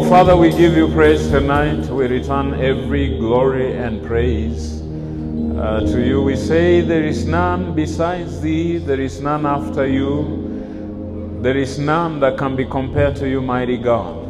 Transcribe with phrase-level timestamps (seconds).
[0.00, 1.88] Oh, Father, we give you praise tonight.
[1.88, 6.22] We return every glory and praise uh, to you.
[6.22, 12.20] We say, There is none besides thee, there is none after you, there is none
[12.20, 14.24] that can be compared to you, mighty God.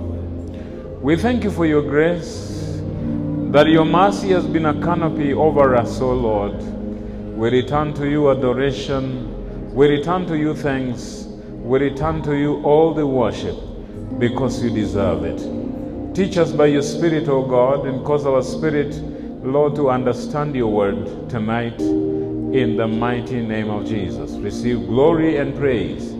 [1.03, 2.81] We thank you for your grace,
[3.53, 6.57] that your mercy has been a canopy over us, O Lord.
[7.37, 12.95] We return to you adoration, we return to you thanks, we return to you all
[12.95, 13.68] the worship
[14.19, 16.15] because you deserve it.
[16.15, 18.95] Teach us by your Spirit, O God, and cause our spirit,
[19.45, 24.33] Lord, to understand your word tonight in the mighty name of Jesus.
[24.33, 26.11] Receive glory and praise.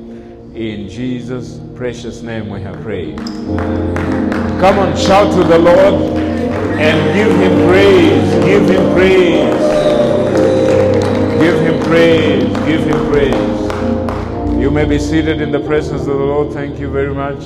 [0.55, 3.17] In Jesus' precious name we have prayed.
[4.61, 5.95] Come on, shout to the Lord
[6.79, 8.45] and give him praise.
[8.45, 9.59] Give him praise.
[11.41, 12.45] Give him praise.
[12.67, 14.61] Give him praise.
[14.61, 16.53] You may be seated in the presence of the Lord.
[16.53, 17.43] Thank you very much.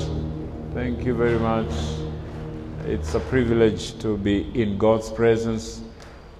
[0.93, 1.73] Thank you very much.
[2.85, 5.81] It's a privilege to be in God's presence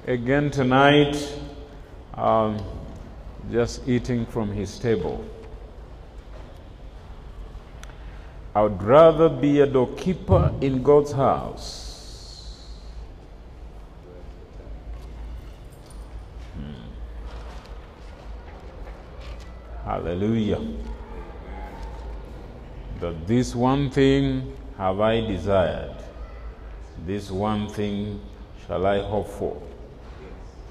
[0.05, 1.17] again tonight,
[2.14, 2.63] um,
[3.52, 5.25] just eating from His table.
[8.53, 12.67] I would rather be a doorkeeper in God's house.
[16.56, 16.73] Hmm.
[19.83, 20.61] Hallelujah
[23.04, 25.94] that this one thing have I desired,
[27.06, 28.22] this one thing
[28.66, 29.62] shall I hope for,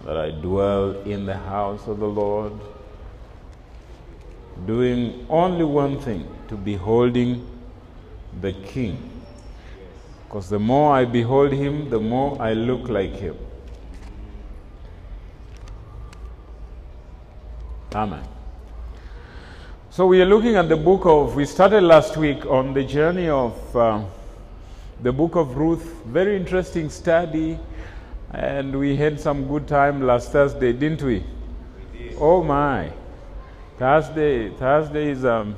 [0.07, 2.55] that I dwell in the house of the Lord,
[4.67, 7.47] doing only one thing, to beholding
[8.41, 9.11] the King.
[10.25, 13.37] Because the more I behold him, the more I look like him.
[17.95, 18.32] Amen.
[19.95, 23.29] So we are looking at the book of, we started last week on the journey
[23.29, 24.03] of uh,
[25.03, 25.83] the book of Ruth.
[26.07, 27.59] Very interesting study.
[28.31, 31.23] And we had some good time last Thursday, didn't we?
[31.93, 32.17] we did.
[32.19, 32.91] oh my.
[33.79, 35.57] Thursday, Thursday is, um,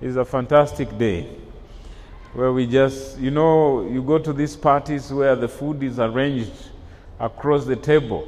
[0.00, 1.28] is a fantastic day.
[2.32, 6.70] Where we just, you know, you go to these parties where the food is arranged
[7.20, 8.26] across the table.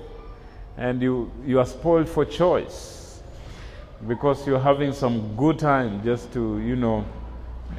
[0.76, 2.97] And you, you are spoiled for choice
[4.06, 7.04] because you're having some good time just to, you know,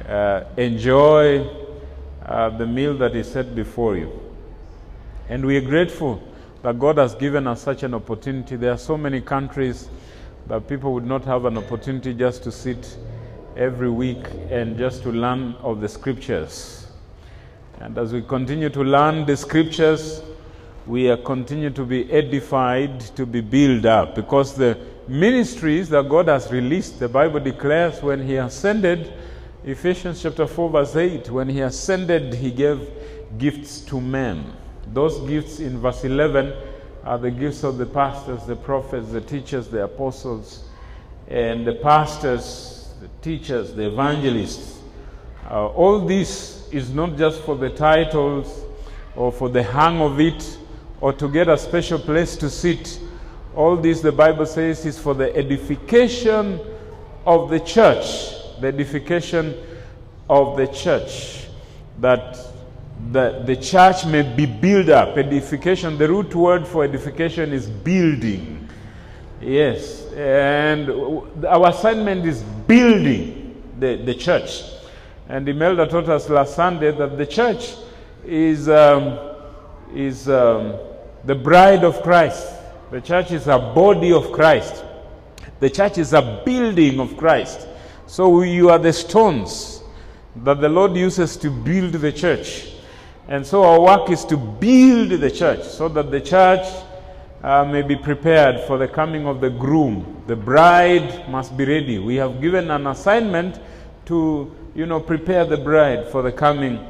[0.06, 1.46] uh, enjoy
[2.26, 4.10] uh, the meal that is set before you.
[5.28, 6.22] And we are grateful
[6.62, 8.56] that God has given us such an opportunity.
[8.56, 9.88] There are so many countries
[10.46, 12.98] that people would not have an opportunity just to sit
[13.56, 16.88] every week and just to learn of the scriptures.
[17.80, 20.22] And as we continue to learn the scriptures,
[20.86, 24.78] we are continue to be edified, to be built up, because the
[25.10, 29.12] ministries that God has released, the Bible declares when He ascended,
[29.64, 32.88] Ephesians chapter 4, verse 8, when He ascended, He gave
[33.36, 34.52] gifts to men.
[34.92, 36.54] Those gifts in verse 11
[37.02, 40.64] are the gifts of the pastors, the prophets, the teachers, the apostles,
[41.26, 44.80] and the pastors, the teachers, the evangelists.
[45.50, 48.64] Uh, all this is not just for the titles
[49.16, 50.58] or for the hang of it
[51.00, 53.00] or to get a special place to sit
[53.54, 56.60] all this, the Bible says, is for the edification
[57.26, 58.60] of the church.
[58.60, 59.54] The edification
[60.28, 61.46] of the church.
[61.98, 62.38] That
[63.12, 65.16] the, the church may be built up.
[65.16, 68.68] Edification, the root word for edification is building.
[69.40, 70.06] Yes.
[70.12, 70.90] And
[71.44, 74.62] our assignment is building the, the church.
[75.28, 77.74] And Imelda taught us last Sunday that the church
[78.24, 79.18] is, um,
[79.94, 80.74] is um,
[81.24, 82.59] the bride of Christ.
[82.90, 84.84] The church is a body of Christ.
[85.60, 87.68] The church is a building of Christ.
[88.06, 89.82] So you are the stones
[90.42, 92.72] that the Lord uses to build the church.
[93.28, 96.66] And so our work is to build the church so that the church
[97.44, 100.24] uh, may be prepared for the coming of the groom.
[100.26, 102.00] The bride must be ready.
[102.00, 103.60] We have given an assignment
[104.06, 106.84] to, you know, prepare the bride for the coming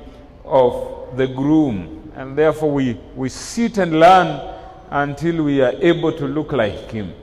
[0.46, 2.10] of the groom.
[2.16, 4.59] And therefore we, we sit and learn
[4.90, 7.14] until we are able to look like him.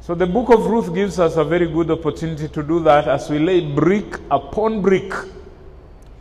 [0.00, 3.28] So the book of Ruth gives us a very good opportunity to do that as
[3.28, 5.12] we lay brick upon brick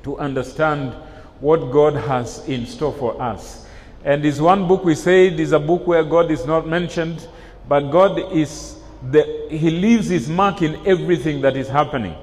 [0.04, 0.94] to understand
[1.40, 3.68] what God has in store for us.
[4.04, 7.28] And this one book we said is a book where God is not mentioned,
[7.68, 8.80] but God is
[9.12, 12.16] the He leaves His mark in everything that is happening,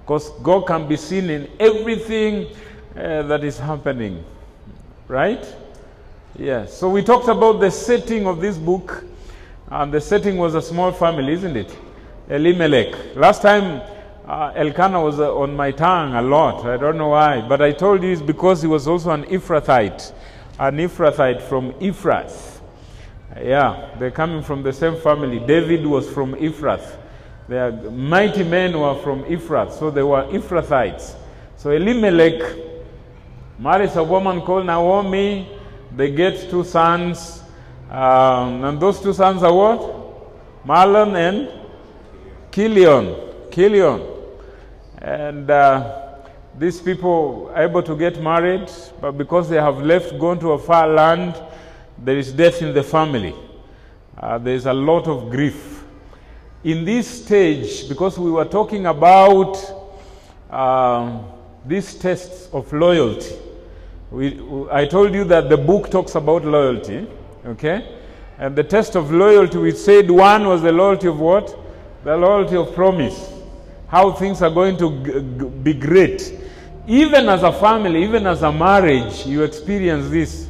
[0.00, 2.54] because God can be seen in everything
[2.96, 4.24] uh, that is happening,
[5.06, 5.44] right?
[6.36, 6.76] Yes.
[6.76, 9.04] So we talked about the setting of this book,
[9.68, 11.76] and the setting was a small family, isn't it?
[12.28, 13.16] Elimelech.
[13.16, 13.82] Last time
[14.26, 16.64] uh, Elkanah was uh, on my tongue a lot.
[16.66, 17.40] I don't know why.
[17.40, 20.12] But I told you it's because he was also an Ephrathite,
[20.58, 22.60] an Ephrathite from Ephrath.
[23.36, 25.38] Yeah, they're coming from the same family.
[25.40, 26.98] David was from Ephrath.
[27.48, 31.14] Their mighty men were from Ephrath, so they were Ephrathites.
[31.56, 32.56] So Elimelech
[33.58, 35.57] marries a woman called Naomi.
[35.98, 37.42] They get two sons.
[37.90, 39.80] Um, and those two sons are what?
[40.64, 41.48] Mahlon and
[42.52, 43.16] Chilion.
[43.50, 44.00] Chilion.
[44.98, 46.20] And uh,
[46.56, 50.58] these people are able to get married, but because they have left, gone to a
[50.58, 51.34] far land,
[52.04, 53.34] there is death in the family.
[54.16, 55.82] Uh, there is a lot of grief.
[56.62, 59.58] In this stage, because we were talking about
[60.48, 61.26] um,
[61.66, 63.34] these tests of loyalty,
[64.10, 64.40] we,
[64.70, 67.06] I told you that the book talks about loyalty,
[67.44, 67.96] okay?
[68.38, 71.56] And the test of loyalty, we said one was the loyalty of what?
[72.04, 73.32] The loyalty of promise.
[73.88, 76.38] How things are going to be great.
[76.86, 80.48] Even as a family, even as a marriage, you experience this.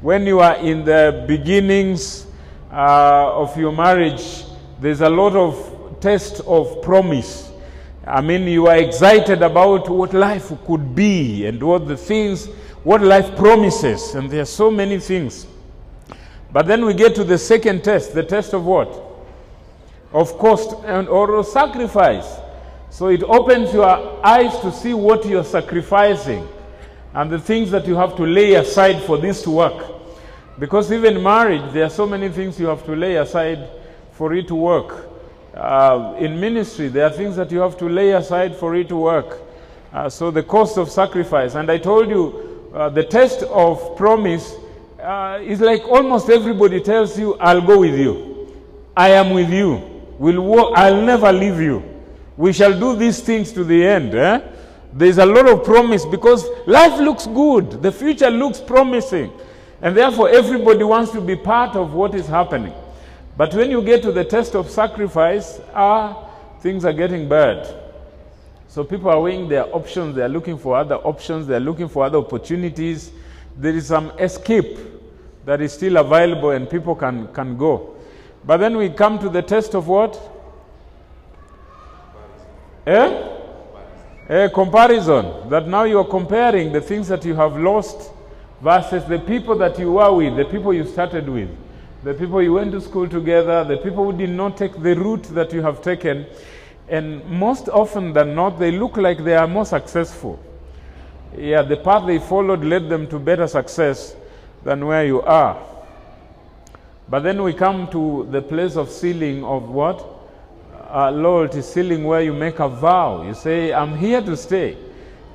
[0.00, 2.26] When you are in the beginnings
[2.72, 4.44] uh, of your marriage,
[4.80, 7.50] there's a lot of test of promise.
[8.06, 12.48] I mean, you are excited about what life could be and what the things,
[12.84, 15.46] what life promises, and there are so many things.
[16.52, 18.88] But then we get to the second test, the test of what?
[20.12, 22.38] Of cost and or of sacrifice.
[22.90, 23.86] So it opens your
[24.26, 26.48] eyes to see what you're sacrificing
[27.14, 29.86] and the things that you have to lay aside for this to work.
[30.58, 33.68] Because even marriage, there are so many things you have to lay aside
[34.12, 35.08] for it to work.
[35.54, 38.96] Uh, in ministry, there are things that you have to lay aside for it to
[38.96, 39.38] work.
[39.92, 41.54] Uh, so the cost of sacrifice.
[41.54, 44.54] And I told you, uh, the test of promise
[45.00, 48.54] uh, is like almost everybody tells you, I'll go with you.
[48.96, 50.02] I am with you.
[50.18, 51.82] We'll walk, I'll never leave you.
[52.36, 54.14] We shall do these things to the end.
[54.14, 54.40] Eh?
[54.92, 57.82] There's a lot of promise because life looks good.
[57.82, 59.32] The future looks promising.
[59.82, 62.74] And therefore, everybody wants to be part of what is happening.
[63.36, 66.28] But when you get to the test of sacrifice, ah,
[66.60, 67.74] things are getting bad.
[68.70, 71.88] So people are weighing their options, they are looking for other options, they are looking
[71.88, 73.10] for other opportunities.
[73.56, 74.78] There is some escape
[75.44, 77.96] that is still available and people can, can go.
[78.44, 80.14] But then we come to the test of what?
[82.86, 83.28] Eh?
[84.28, 85.50] A comparison.
[85.50, 88.12] That now you are comparing the things that you have lost
[88.62, 91.48] versus the people that you were with, the people you started with,
[92.04, 95.24] the people you went to school together, the people who did not take the route
[95.34, 96.24] that you have taken.
[96.90, 100.38] And most often than not, they look like they are more successful.
[101.38, 104.16] Yeah, the path they followed led them to better success
[104.64, 105.64] than where you are.
[107.08, 110.04] But then we come to the place of sealing of what?
[110.90, 113.22] Uh, loyalty, sealing where you make a vow.
[113.22, 114.76] You say, I'm here to stay.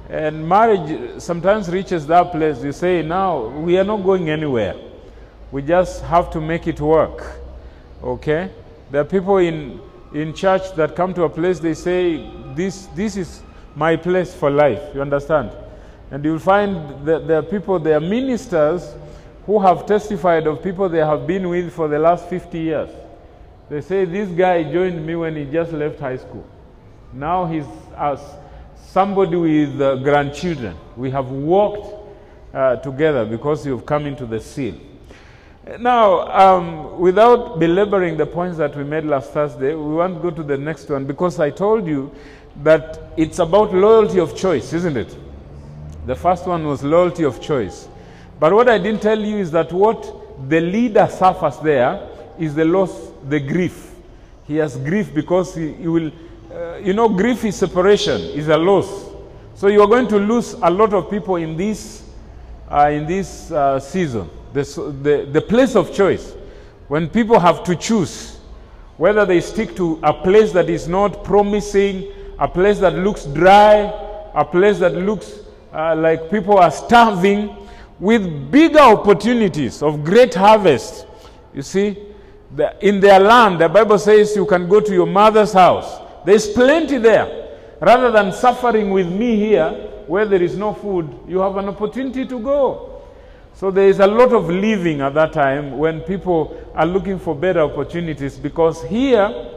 [0.10, 2.64] And marriage sometimes reaches that place.
[2.64, 4.76] You say, now we are not going anywhere.
[5.52, 7.40] We just have to make it work.
[8.04, 8.52] Okay?
[8.92, 9.80] There are people in,
[10.16, 12.26] in church that come to a place, they say,
[12.56, 13.44] this, this is
[13.76, 14.82] my place for life.
[14.96, 15.52] You understand?
[16.10, 18.94] And you'll find that there are people, there are ministers
[19.46, 22.90] who have testified of people they have been with for the last 50 years.
[23.70, 26.48] They say, This guy joined me when he just left high school.
[27.12, 27.66] Now he's
[27.98, 28.22] as
[28.88, 30.78] somebody with uh, grandchildren.
[30.96, 31.94] We have walked
[32.54, 34.76] uh, together because you've come into the seal.
[35.80, 40.30] Now, um, without belaboring the points that we made last Thursday, we want to go
[40.30, 42.12] to the next one because I told you
[42.62, 45.18] that it's about loyalty of choice, isn't it?
[46.06, 47.88] The first one was loyalty of choice.
[48.40, 52.66] But what I didn't tell you is that what the leader suffers there is the
[52.66, 53.92] loss, the grief.
[54.46, 56.12] He has grief because he, he will,
[56.54, 59.10] uh, you know, grief is separation, is a loss.
[59.56, 62.08] So you are going to lose a lot of people in this,
[62.70, 64.30] uh, in this uh, season.
[64.56, 66.34] The, the, place of choice.
[66.88, 68.40] When people have to choose
[68.96, 72.10] whether they stick to a place that is not promising,
[72.40, 73.92] a place that looks dry,
[74.34, 75.40] a place that looks
[75.74, 77.54] uh, like people are starving,
[78.00, 81.06] with bigger opportunities of great harvest.
[81.54, 81.98] You see,
[82.56, 86.02] the, in their land, the Bible says you can go to your mother's house.
[86.26, 87.58] There's plenty there.
[87.82, 89.70] Rather than suffering with me here,
[90.08, 92.95] where there is no food, you have an opportunity to go.
[93.56, 97.34] So there is a lot of living at that time when people are looking for
[97.34, 99.50] better opportunities because here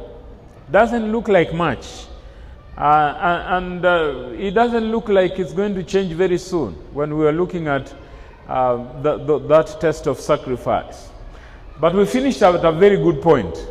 [0.70, 2.06] doesn't look like much.
[2.76, 7.26] Uh, and uh, it doesn't look like it's going to change very soon when we
[7.26, 7.92] are looking at
[8.46, 11.08] uh, the, the, that test of sacrifice.
[11.80, 13.66] But we finished at a very good point.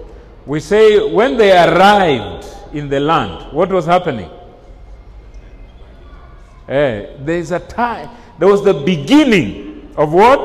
[0.45, 4.29] We say when they arrived in the land, what was happening?
[6.67, 9.66] Eh, there's a time, there was the beginning
[9.97, 10.39] of what?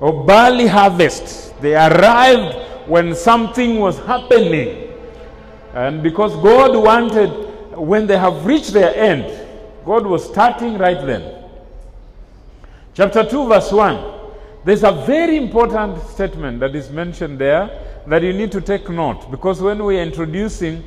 [0.00, 1.60] Of barley harvest.
[1.60, 4.92] They arrived when something was happening.
[5.74, 7.30] And because God wanted,
[7.76, 9.24] when they have reached their end,
[9.84, 11.42] God was starting right then.
[12.94, 14.12] Chapter 2, verse 1.
[14.64, 17.70] There's a very important statement that is mentioned there
[18.06, 20.82] that you need to take note because when we are introducing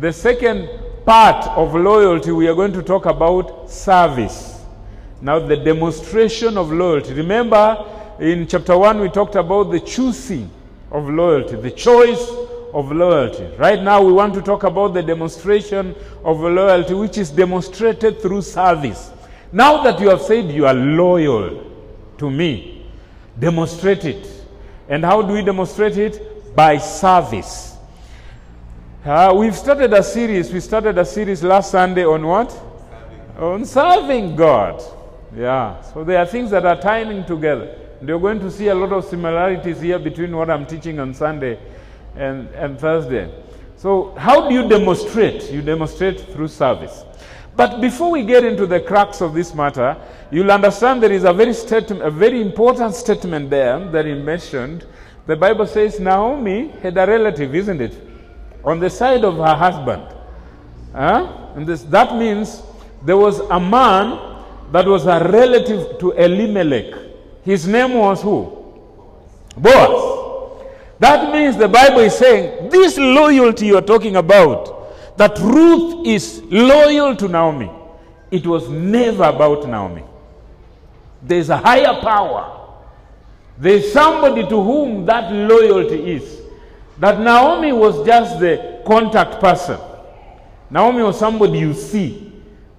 [0.00, 0.68] the second
[1.04, 4.59] part of loyalty, we are going to talk about service.
[5.22, 7.12] Now, the demonstration of loyalty.
[7.12, 7.84] Remember,
[8.18, 10.50] in chapter 1, we talked about the choosing
[10.90, 12.30] of loyalty, the choice
[12.72, 13.44] of loyalty.
[13.58, 18.42] Right now, we want to talk about the demonstration of loyalty, which is demonstrated through
[18.42, 19.10] service.
[19.52, 21.70] Now that you have said you are loyal
[22.18, 22.86] to me,
[23.38, 24.44] demonstrate it.
[24.88, 26.54] And how do we demonstrate it?
[26.54, 27.76] By service.
[29.04, 30.52] Uh, we've started a series.
[30.52, 32.50] We started a series last Sunday on what?
[32.50, 33.42] Serving.
[33.42, 34.82] On serving God.
[35.36, 35.80] Yeah.
[35.82, 37.76] So there are things that are tying together.
[38.02, 41.58] You're going to see a lot of similarities here between what I'm teaching on Sunday
[42.16, 43.30] and, and Thursday.
[43.76, 45.50] So, how do you demonstrate?
[45.50, 47.04] You demonstrate through service.
[47.56, 49.96] But before we get into the crux of this matter,
[50.30, 54.86] you'll understand there is a very, statement, a very important statement there that he mentioned.
[55.26, 57.96] The Bible says Naomi had a relative, isn't it?
[58.64, 60.02] On the side of her husband.
[60.92, 61.50] Huh?
[61.54, 62.62] And this, that means
[63.04, 64.29] there was a man
[64.72, 66.94] that was a relative to Elimelech.
[67.44, 68.56] His name was who?
[69.56, 70.18] Boaz.
[70.98, 76.42] That means the Bible is saying this loyalty you are talking about, that Ruth is
[76.50, 77.70] loyal to Naomi,
[78.30, 80.04] it was never about Naomi.
[81.22, 82.58] There's a higher power.
[83.58, 86.40] There's somebody to whom that loyalty is.
[86.98, 89.78] That Naomi was just the contact person.
[90.70, 92.29] Naomi was somebody you see,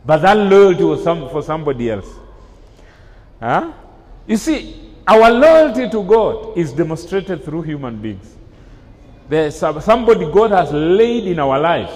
[0.06, 2.10] but that loyalty was some, for somebody else.
[3.40, 3.72] Huh?
[4.28, 8.36] You see, our loyalty to God is demonstrated through human beings.
[9.28, 11.92] There's somebody God has laid in our life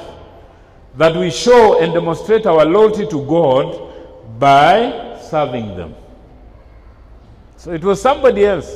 [0.98, 5.96] that we show and demonstrate our loyalty to God by serving them.
[7.58, 8.72] So it was somebody else.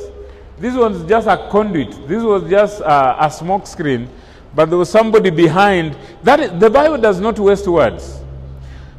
[0.58, 2.06] This was just a conduit.
[2.06, 4.08] This was just a, a smoke screen,
[4.54, 5.96] but there was somebody behind.
[6.22, 8.19] That is, the Bible does not waste words.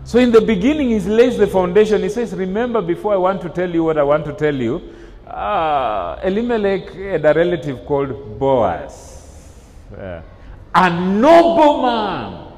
[0.03, 2.01] So in the beginning, he lays the foundation.
[2.01, 4.81] He says, "Remember, before I want to tell you what I want to tell you,
[5.27, 9.53] uh, Elimelech had a relative called Boaz,
[9.98, 10.22] uh,
[10.74, 12.51] a nobleman,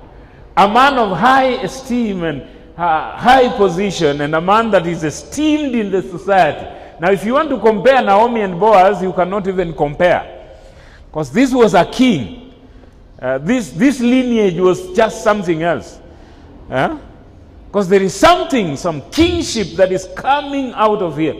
[0.55, 2.41] a man of high esteem and
[2.77, 6.65] uh, high position, and a man that is esteemed in the society.
[6.99, 10.55] Now, if you want to compare Naomi and Boaz, you cannot even compare,
[11.07, 12.53] because this was a king.
[13.21, 15.99] Uh, this this lineage was just something else.
[17.73, 21.33] Because there is something, some kingship that is coming out of here.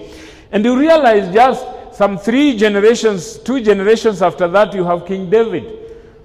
[0.52, 1.64] And you realize just
[1.96, 5.78] some three generations, two generations after that, you have King David.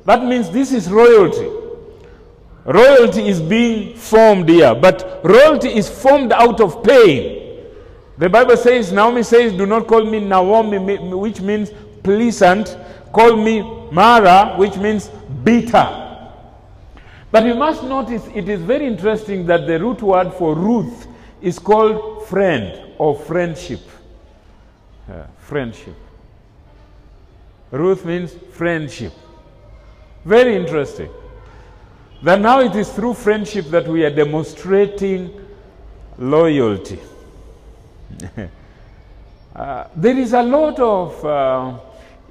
[0.06, 1.46] That means this is royalty.
[2.64, 7.66] Royalty is being formed here, but royalty is formed out of pain.
[8.16, 10.78] The Bible says, Naomi says, Do not call me Naomi,
[11.18, 11.70] which means
[12.02, 12.78] pleasant.
[13.12, 13.60] Call me
[13.92, 15.08] Mara, which means
[15.44, 16.07] bitter.
[17.30, 21.06] But you must notice it is very interesting that the root word for Ruth
[21.42, 23.80] is called friend or friendship.
[25.10, 25.94] Uh, friendship.
[27.70, 29.12] Ruth means friendship.
[30.24, 31.10] Very interesting.
[32.22, 35.46] That now it is through friendship that we are demonstrating
[36.18, 36.98] loyalty.
[39.54, 41.78] uh, there is a lot of, uh,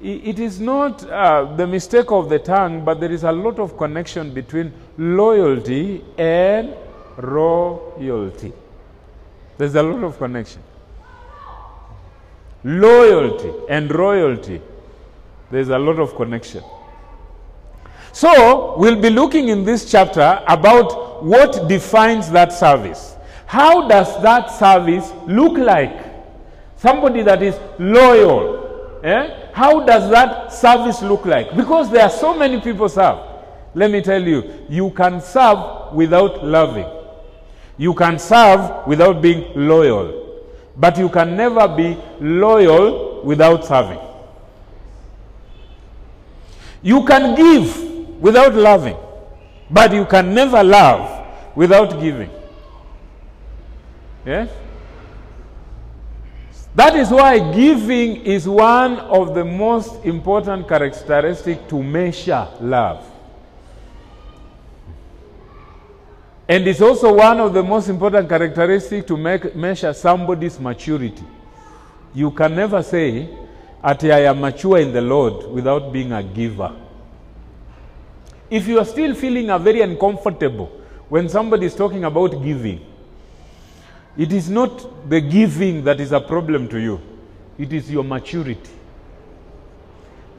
[0.02, 3.76] it is not uh, the mistake of the tongue, but there is a lot of
[3.76, 6.74] connection between loyalty and
[7.16, 8.52] royalty.
[9.56, 10.62] There's a lot of connection
[12.64, 14.60] loyalty and royalty,
[15.50, 16.62] there's a lot of connection.
[18.12, 23.14] So, we'll be looking in this chapter about what defines that service.
[23.46, 26.04] How does that service look like?
[26.76, 29.00] Somebody that is loyal.
[29.04, 29.37] Eh?
[29.58, 31.56] How does that service look like?
[31.56, 33.18] Because there are so many people serve.
[33.74, 36.86] Let me tell you, you can serve without loving.
[37.76, 40.42] You can serve without being loyal.
[40.76, 43.98] But you can never be loyal without serving.
[46.80, 48.96] You can give without loving,
[49.68, 52.30] but you can never love without giving.
[54.24, 54.50] Yes?
[56.78, 63.04] That is why giving is one of the most important characteristics to measure love.
[66.46, 71.24] And it's also one of the most important characteristics to make, measure somebody's maturity.
[72.14, 73.28] You can never say,
[73.82, 76.76] at I am mature in the Lord without being a giver.
[78.48, 80.66] If you are still feeling a very uncomfortable
[81.08, 82.87] when somebody is talking about giving,
[84.18, 87.00] it is not the giving that is a problem to you,
[87.56, 88.70] it is your maturity.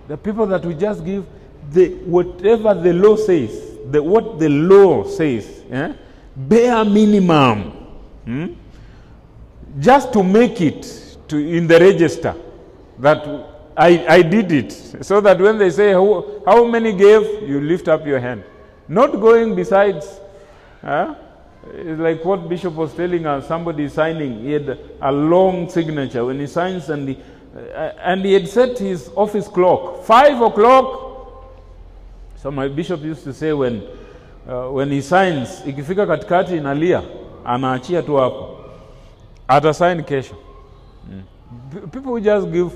[0.10, 1.26] The people that we just give,
[1.72, 5.94] the, whatever the law says, the, what the law says, eh,
[6.36, 7.72] bare minimum,
[8.26, 8.48] hmm,
[9.80, 12.36] just to make it to, in the register
[12.98, 13.26] that
[13.78, 14.72] I, I did it.
[15.06, 18.44] So that when they say, how, how many gave, you lift up your hand.
[18.90, 20.20] Not going besides.
[20.82, 21.16] Huh?
[21.74, 26.26] It's like what Bishop was telling us, somebody signing, he had a long signature.
[26.26, 27.18] When he signs and he,
[27.56, 31.08] uh, and he had set his office clock, five o'clock.
[32.38, 33.84] So my bishop used to say when,
[34.48, 37.04] uh, when he signs, ikifika katikati inalia,
[37.46, 38.58] anaachia tu hapo.
[39.48, 40.36] Atasign kesho.
[41.12, 41.92] Mm.
[41.92, 42.72] People just give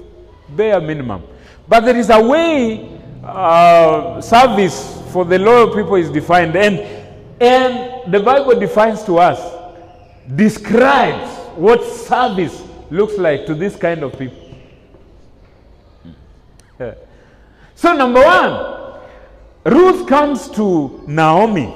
[0.50, 1.22] bare minimum.
[1.68, 6.56] But there is a way uh, service for the loyal people is defined.
[6.56, 6.80] And,
[7.40, 9.40] and the Bible defines to us,
[10.36, 14.40] describes what service looks like to this kind of people.
[17.76, 19.00] So, number one,
[19.66, 21.74] Ruth comes to Naomi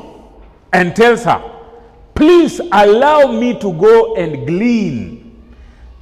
[0.72, 1.58] and tells her,
[2.16, 5.54] Please allow me to go and glean.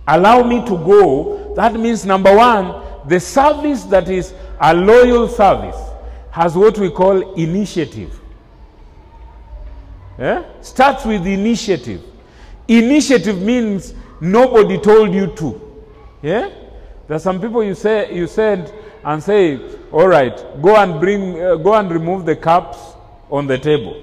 [0.08, 1.54] Allow me to go.
[1.56, 5.76] That means, number one, the service that is a loyal service
[6.32, 8.18] has what we call initiative.
[10.18, 10.44] Yeah?
[10.62, 12.02] Starts with initiative.
[12.68, 15.62] Initiative means nobody told you to.
[16.22, 16.50] Yeah?
[17.08, 19.60] There are some people you say you send and say,
[19.92, 22.80] "All right, go and bring, uh, go and remove the cups
[23.30, 24.02] on the table."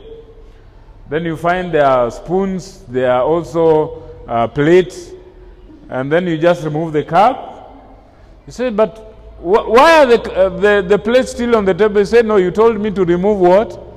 [1.11, 5.11] Then you find there are spoons, there are also uh, plates,
[5.89, 7.75] and then you just remove the cup.
[8.47, 8.97] You say, "But
[9.41, 12.37] wh- why are the, uh, the the plates still on the table?" You say, "No,
[12.37, 13.92] you told me to remove what."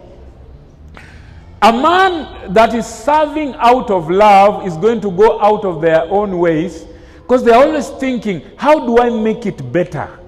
[1.66, 6.04] A man that is serving out of love is going to go out of their
[6.04, 10.20] own ways because they're always thinking, how do I make it better?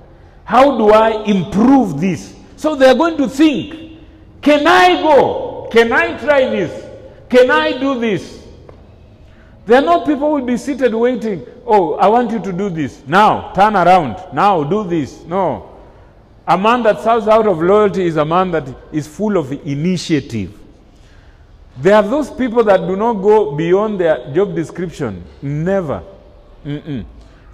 [0.45, 2.35] How do I improve this?
[2.55, 3.99] So they're going to think,
[4.41, 5.69] can I go?
[5.71, 6.83] Can I try this?
[7.29, 8.43] Can I do this?
[9.67, 11.45] There are not people who will be seated waiting.
[11.67, 13.03] Oh, I want you to do this.
[13.05, 14.33] Now, turn around.
[14.33, 15.21] Now, do this.
[15.25, 15.77] No.
[16.47, 20.61] A man that serves out of loyalty is a man that is full of initiative.
[21.79, 25.23] There are those people that do not go beyond their job description.
[25.41, 26.03] Never.
[26.65, 27.05] Mm-mm.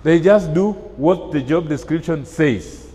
[0.01, 2.87] They just do what the job description says.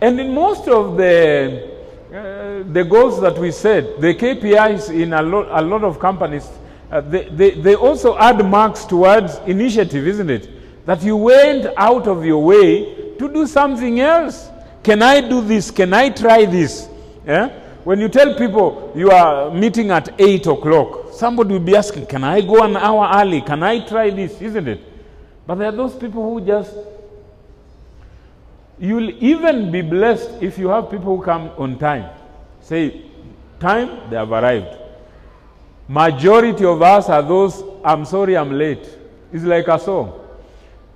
[0.00, 1.70] And in most of the,
[2.12, 6.46] uh, the goals that we set, the KPIs in a lot, a lot of companies,
[6.90, 10.86] uh, they, they, they also add marks towards initiative, isn't it?
[10.86, 14.50] That you went out of your way to do something else.
[14.82, 15.70] Can I do this?
[15.70, 16.86] Can I try this?
[17.26, 17.63] Yeah?
[17.84, 22.24] When you tell people you are meeting at 8 o'clock, somebody will be asking, Can
[22.24, 23.42] I go an hour early?
[23.42, 24.40] Can I try this?
[24.40, 24.80] Isn't it?
[25.46, 26.74] But there are those people who just.
[28.78, 32.10] You'll even be blessed if you have people who come on time.
[32.60, 33.02] Say,
[33.60, 34.76] time, they have arrived.
[35.86, 38.88] Majority of us are those, I'm sorry, I'm late.
[39.32, 40.18] It's like a song.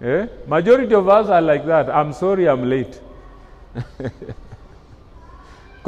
[0.00, 0.26] Eh?
[0.46, 1.88] Majority of us are like that.
[1.90, 3.00] I'm sorry, I'm late.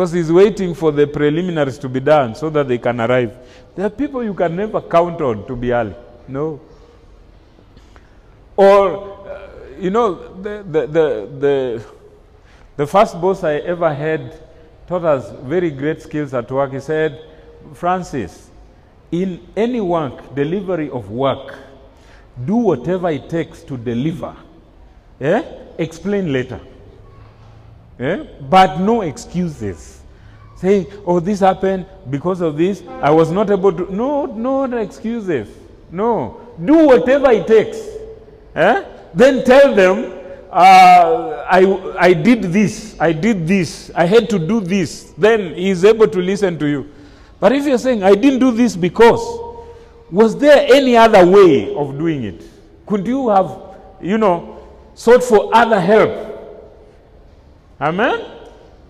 [0.01, 3.37] Because he's waiting for the preliminaries to be done so that they can arrive.
[3.77, 5.95] There are people you can never count on to be early.
[6.27, 6.59] No.
[8.57, 11.85] Or, uh, you know, the, the, the, the,
[12.79, 14.43] the first boss I ever had
[14.87, 16.73] taught us very great skills at work.
[16.73, 17.23] He said,
[17.75, 18.49] Francis,
[19.13, 21.59] in any work, delivery of work,
[22.47, 24.35] do whatever it takes to deliver.
[25.21, 25.43] Eh?
[25.77, 26.59] Explain later.
[28.01, 28.25] Eh?
[28.49, 30.01] But no excuses.
[30.57, 32.83] Saying, oh, this happened because of this.
[33.03, 33.95] I was not able to.
[33.95, 35.49] No, no excuses.
[35.91, 36.41] No.
[36.63, 37.79] Do whatever it takes.
[38.55, 38.85] Eh?
[39.13, 40.19] Then tell them,
[40.51, 42.97] uh, I, I did this.
[42.99, 43.91] I did this.
[43.95, 45.13] I had to do this.
[45.17, 46.91] Then he is able to listen to you.
[47.39, 49.21] But if you're saying, I didn't do this because,
[50.11, 52.45] was there any other way of doing it?
[52.87, 53.59] Could you have,
[54.01, 54.59] you know,
[54.95, 56.30] sought for other help?
[57.81, 58.21] Amen?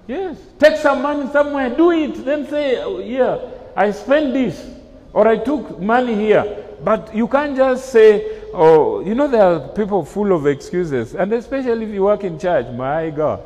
[0.07, 0.39] Yes.
[0.59, 2.25] Take some money somewhere, do it.
[2.25, 3.39] Then say, oh, yeah,
[3.77, 4.67] I spent this
[5.13, 6.67] or I took money here.
[6.83, 11.15] But you can't just say, oh, you know, there are people full of excuses.
[11.15, 13.43] And especially if you work in church, my God.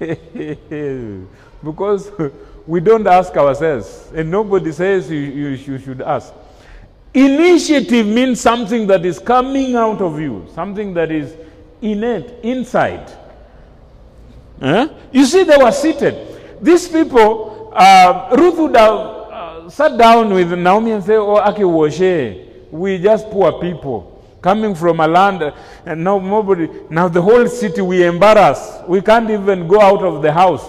[1.62, 2.10] because
[2.66, 6.32] we don't ask ourselves, and nobody says you, you, you should ask.
[7.12, 11.36] Initiative means something that is coming out of you, something that is
[11.82, 13.12] innate, inside.
[14.60, 16.60] You see, they were seated.
[16.60, 21.62] These people, uh, Ruth would have uh, sat down with Naomi and say, Oh, Aki
[21.62, 27.20] Woshe, we just poor people coming from a land uh, and now nobody, now the
[27.20, 28.78] whole city we embarrass.
[28.86, 30.68] We can't even go out of the house.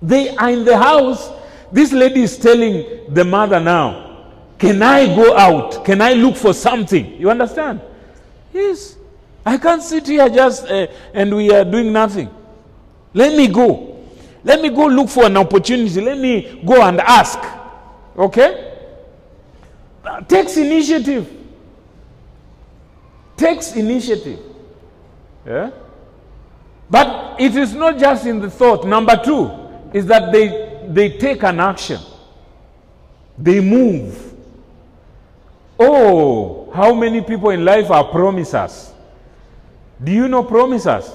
[0.00, 1.30] They are in the house.
[1.72, 4.24] This lady is telling the mother now,
[4.58, 5.84] Can I go out?
[5.84, 7.20] Can I look for something?
[7.20, 7.80] You understand?
[8.52, 8.96] Yes.
[9.44, 12.28] I can't sit here just uh, and we are doing nothing.
[13.12, 14.06] Let me go.
[14.44, 16.00] Let me go look for an opportunity.
[16.00, 17.38] Let me go and ask.
[18.16, 18.74] Okay?
[20.28, 21.28] Takes initiative.
[23.36, 24.38] Takes initiative.
[25.46, 25.70] Yeah?
[26.88, 28.86] But it is not just in the thought.
[28.86, 29.50] Number two
[29.92, 32.00] is that they, they take an action,
[33.38, 34.34] they move.
[35.78, 38.92] Oh, how many people in life are promisers?
[40.02, 41.10] Do you know promisers?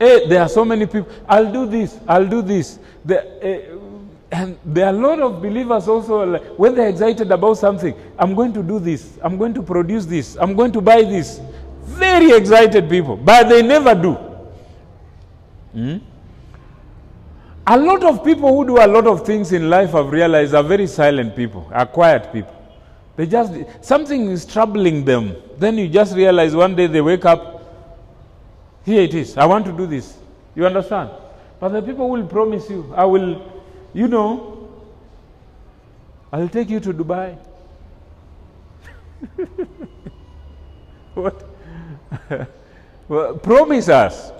[0.00, 1.12] Hey, there are so many people.
[1.28, 2.00] I'll do this.
[2.08, 2.78] I'll do this.
[3.04, 3.78] The, uh,
[4.32, 8.34] and there are a lot of believers also, like, when they're excited about something, I'm
[8.34, 9.18] going to do this.
[9.22, 10.36] I'm going to produce this.
[10.40, 11.42] I'm going to buy this.
[11.82, 14.12] Very excited people, but they never do.
[15.72, 15.96] Hmm?
[17.66, 20.62] A lot of people who do a lot of things in life, I've realized, are
[20.62, 22.54] very silent people, are quiet people.
[23.16, 25.36] They just, something is troubling them.
[25.58, 27.59] Then you just realize one day they wake up,
[28.84, 29.36] here it is.
[29.36, 30.16] I want to do this.
[30.54, 31.10] You understand?
[31.58, 33.42] But the people will promise you, I will,
[33.92, 34.68] you know,
[36.32, 37.36] I'll take you to Dubai.
[41.14, 41.44] what?
[43.08, 44.32] well, promise us.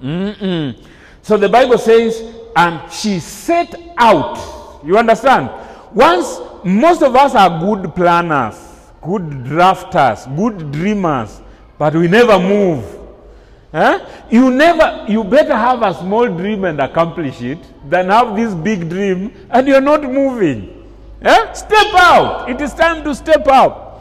[0.00, 0.84] Mm-mm.
[1.22, 2.22] So the Bible says,
[2.56, 4.80] and she set out.
[4.84, 5.50] You understand?
[5.94, 8.56] Once most of us are good planners,
[9.02, 11.40] good drafters, good dreamers,
[11.78, 12.99] but we never move.
[13.72, 14.04] Huh?
[14.30, 18.88] You never, you better have a small dream and accomplish it than have this big
[18.88, 20.88] dream and you're not moving.
[21.22, 21.52] Huh?
[21.52, 22.50] Step out.
[22.50, 24.00] It is time to step out.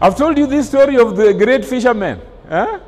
[0.00, 2.80] I've told you this story of the great fisherman huh?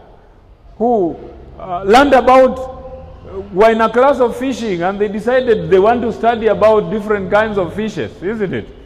[0.79, 1.19] who
[1.59, 6.13] uh, learned about were in a class of fishing and they decided they want to
[6.13, 8.82] study about different kinds of fishes, isn't it?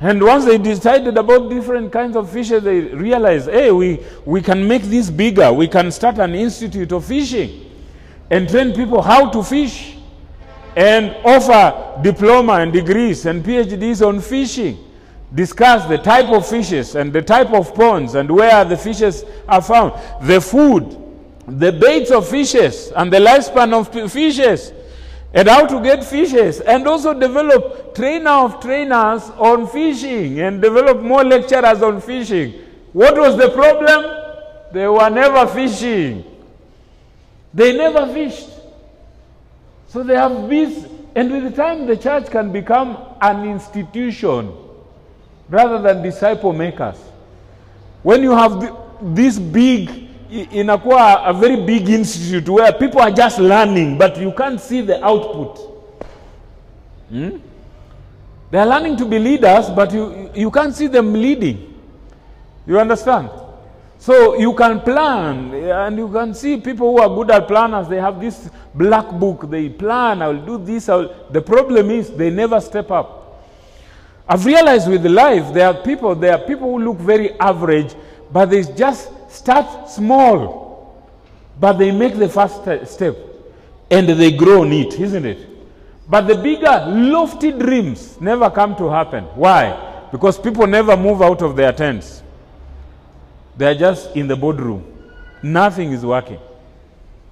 [0.00, 4.66] And once they decided about different kinds of fishes, they realized, hey, we, we can
[4.68, 5.50] make this bigger.
[5.52, 7.70] We can start an institute of fishing
[8.30, 9.96] and train people how to fish
[10.74, 14.78] and offer diploma and degrees and PhDs on fishing.
[15.34, 19.62] Discuss the type of fishes and the type of ponds and where the fishes are
[19.62, 20.96] found, the food,
[21.48, 24.72] the baits of fishes and the lifespan of fishes
[25.36, 31.02] and how to get fishes and also develop trainer of trainers on fishing and develop
[31.02, 32.54] more lecturers on fishing.
[32.94, 34.72] What was the problem?
[34.72, 36.24] They were never fishing.
[37.52, 38.48] They never fished.
[39.88, 44.54] So they have this, and with the time the church can become an institution
[45.50, 46.96] rather than disciple makers.
[48.02, 48.74] When you have
[49.14, 54.60] this big inakuwa a very big institute where people are just learning but you can't
[54.60, 55.58] see the output
[57.10, 57.30] hmm?
[58.50, 61.56] they are learning to be leaders but you, you can't see them leading
[62.66, 63.28] you understand
[63.98, 67.96] so you can plan and you can see people who are good at planners they
[68.00, 71.14] have this black book they plan i will do this will.
[71.30, 73.42] the problem is they never step up
[74.28, 77.94] i've realized with life there are people there are people who look very average
[78.32, 81.06] but they just start small,
[81.60, 83.16] but they make the first step
[83.90, 85.48] and they grow on it, isn't it?
[86.08, 89.24] But the bigger, lofty dreams never come to happen.
[89.34, 90.06] Why?
[90.12, 92.22] Because people never move out of their tents.
[93.56, 94.84] They are just in the boardroom.
[95.42, 96.38] Nothing is working.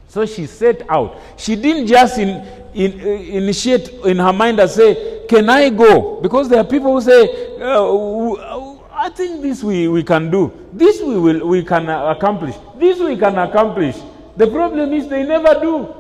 [0.09, 1.19] So she set out.
[1.37, 2.29] She didn't just in,
[2.75, 6.21] in, uh, initiate in her mind and say, Can I go?
[6.21, 8.74] Because there are people who say, uh,
[9.05, 10.51] I think this we, we can do.
[10.73, 12.55] This we, will, we can accomplish.
[12.79, 13.97] This we can accomplish.
[14.35, 15.95] The problem is they never do.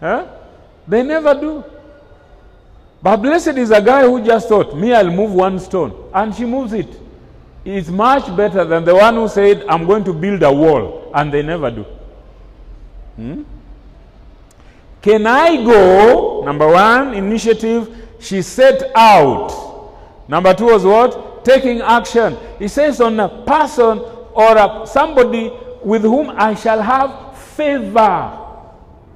[0.00, 0.28] Huh?
[0.86, 1.62] They never do.
[3.02, 6.08] But blessed is a guy who just thought, me, I'll move one stone.
[6.14, 6.88] And she moves it.
[7.66, 11.12] It's much better than the one who said, I'm going to build a wall.
[11.14, 11.82] And they never do.
[13.16, 13.42] Hmm?
[15.02, 16.44] Can I go?
[16.46, 18.08] Number one, initiative.
[18.20, 20.24] She set out.
[20.28, 21.27] Number two was what?
[21.48, 22.36] Taking action.
[22.58, 23.98] He says, on a person
[24.34, 25.50] or a, somebody
[25.82, 28.44] with whom I shall have favor.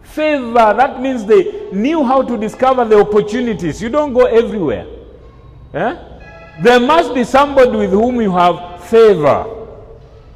[0.02, 3.80] Favor, that means they knew how to discover the opportunities.
[3.80, 4.86] You don't go everywhere.
[5.74, 5.96] Eh?
[6.62, 9.68] There must be somebody with whom you have favor.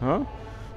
[0.00, 0.24] Huh?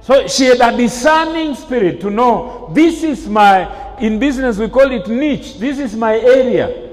[0.02, 4.90] So she had a discerning spirit to know this is my, in business we call
[4.90, 6.89] it niche, this is my area.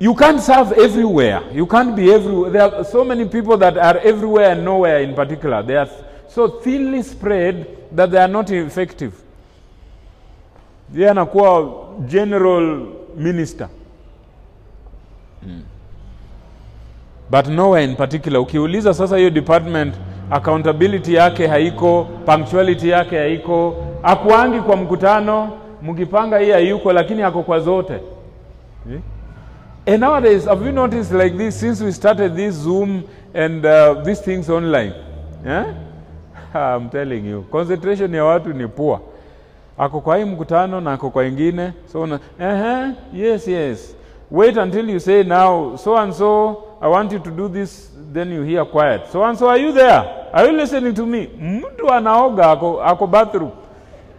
[0.00, 1.42] You can't serve everywhere.
[1.52, 2.50] You can't be everywhere.
[2.50, 5.62] There are so many people that are everywhere and nowhere in particular.
[5.62, 5.88] They are
[6.28, 9.12] so thinly spread that they are not effective.
[10.94, 11.72] Yeye anakuwa
[12.06, 12.86] general
[13.16, 13.68] minister.
[17.30, 18.40] But nowhere in particular.
[18.40, 19.94] Ukiuliza sasa hiyo department
[20.30, 25.50] accountability yake haiko, punctuality yake haiko, akuangi kwa mkutano,
[25.82, 27.92] mkipanga hii hayuko, lakini ako kwa zote.
[28.92, 29.00] Eh?
[29.86, 34.20] And nowadays, have you noticed like this since we started this Zoom and uh, these
[34.20, 34.94] things online?
[35.44, 35.74] Yeah?
[36.54, 39.00] I'm telling you, concentration ya watu ni poor.
[39.78, 43.94] Ako kwa hii mkutano na ako kwa ingine, so una, uh-huh, yes, yes.
[44.30, 48.32] Wait until you say now, so and so, I want you to do this, then
[48.32, 49.06] you hear quiet.
[49.12, 50.28] So and so, are you there?
[50.32, 51.26] Are you listening to me?
[51.40, 53.50] Mtu anaoga ako, ako bathroom.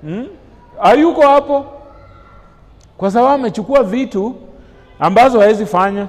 [0.02, 0.26] Hmm?
[0.82, 1.65] Hayuko hapo
[2.97, 4.36] kwa sababu amechukua vitu
[5.01, 6.07] ambazo hawezi fanya,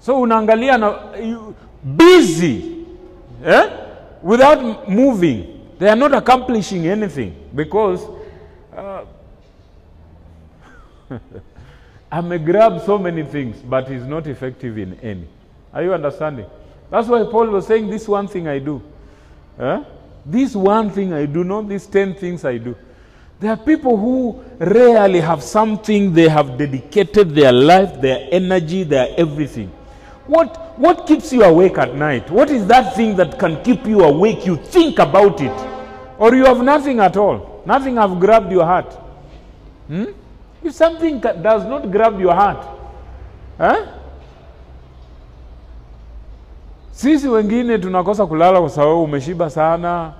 [0.00, 0.94] so unaangalia na
[1.28, 2.64] you, busy
[3.46, 3.62] eh?
[4.22, 5.44] without moving.
[5.78, 8.06] They are not accomplishing anything because
[8.76, 9.00] uh,
[12.44, 15.26] grab so many things but is not effective in any.
[15.72, 16.46] Are you understanding?
[16.90, 18.80] That's why Paul was saying, This one thing I do.
[19.58, 19.82] Eh?
[20.26, 22.74] This one thing I do, not these 10 things I do.
[23.38, 29.08] There are people who rarely have something they have dedicated their life, their energy, their
[29.18, 29.68] everything.
[30.26, 32.30] What, what keeps you awake at night?
[32.30, 34.46] What is that thing that can keep you awake?
[34.46, 35.52] You think about it.
[36.18, 37.62] Or you have nothing at all.
[37.66, 38.92] Nothing have grabbed your heart.
[39.86, 40.04] Hmm?
[40.64, 42.66] If something does not grab your heart,
[43.60, 43.86] eh?
[46.90, 50.12] Sisi wengine tunakosa kulala kwa sababu umeshiba sana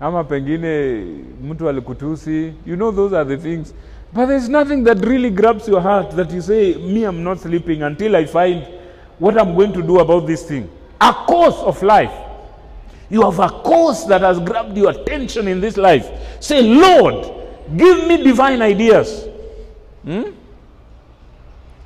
[0.00, 1.04] ama pengine
[1.42, 2.52] mtu alikutusi.
[2.66, 3.74] You know those are the things.
[4.12, 7.82] But there's nothing that really grabs your heart that you say, me I'm not sleeping
[7.82, 8.62] until I find
[9.18, 10.68] what I'm going to do about this thing.
[11.00, 12.12] A course of life.
[13.10, 16.08] You have a course that has grabbed your attention in this life.
[16.40, 17.26] Say, Lord,
[17.76, 19.26] give me divine ideas.
[20.04, 20.30] Hmm?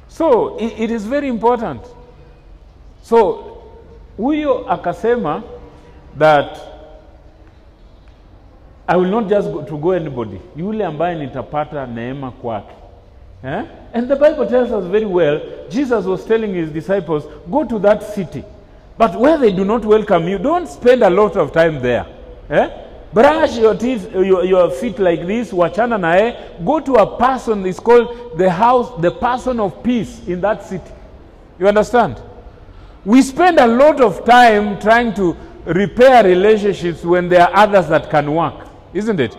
[0.08, 1.82] So it, it is very important.
[3.02, 3.44] So
[4.18, 5.42] huyo akasema
[6.18, 6.73] that
[8.86, 12.74] I will not just go to go anybody, yule ambaye nitapata neema kwake.
[13.44, 13.62] Eh?
[13.92, 18.02] And the Bible tells us very well, Jesus was telling his disciples, go to that
[18.02, 18.44] city.
[18.96, 22.06] But where they do not welcome you, don't spend a lot of time there.
[22.50, 22.68] Eh?
[23.12, 26.36] Brush your teeth, your, your feet like this, wachana nae.
[26.64, 30.92] Go to a person, it's called the house, the person of peace in that city.
[31.58, 32.20] You understand?
[33.04, 38.10] We spend a lot of time trying to repair relationships when there are others that
[38.10, 39.36] can work, isn't it?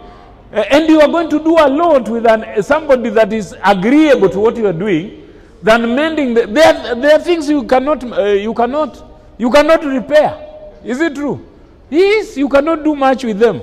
[0.52, 4.40] And you are going to do a lot with an, somebody that is agreeable to
[4.40, 5.24] what you are doing
[5.64, 6.34] than mending.
[6.34, 9.04] The, there, there are things you cannot, uh, you cannot,
[9.38, 10.38] you cannot repair.
[10.84, 11.44] Is it true?
[11.90, 13.62] Yes, you cannot do much with them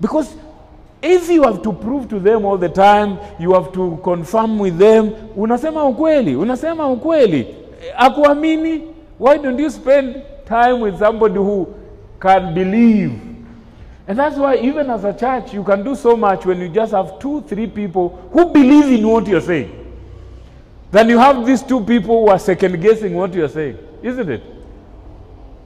[0.00, 0.34] because
[1.02, 4.78] if you have to prove to them all the time, you have to confirm with
[4.78, 7.54] them, unasema ukweli, unasema ukweli,
[7.96, 8.82] akuamini.
[9.18, 11.66] Why don't you spend time with somebody who
[12.20, 13.27] can believe?
[14.08, 16.92] And that's why even as a church, you can do so much when you just
[16.92, 19.84] have two, three people who believe in what you're saying.
[20.90, 24.42] Then you have these two people who are second guessing what you're saying, isn't it?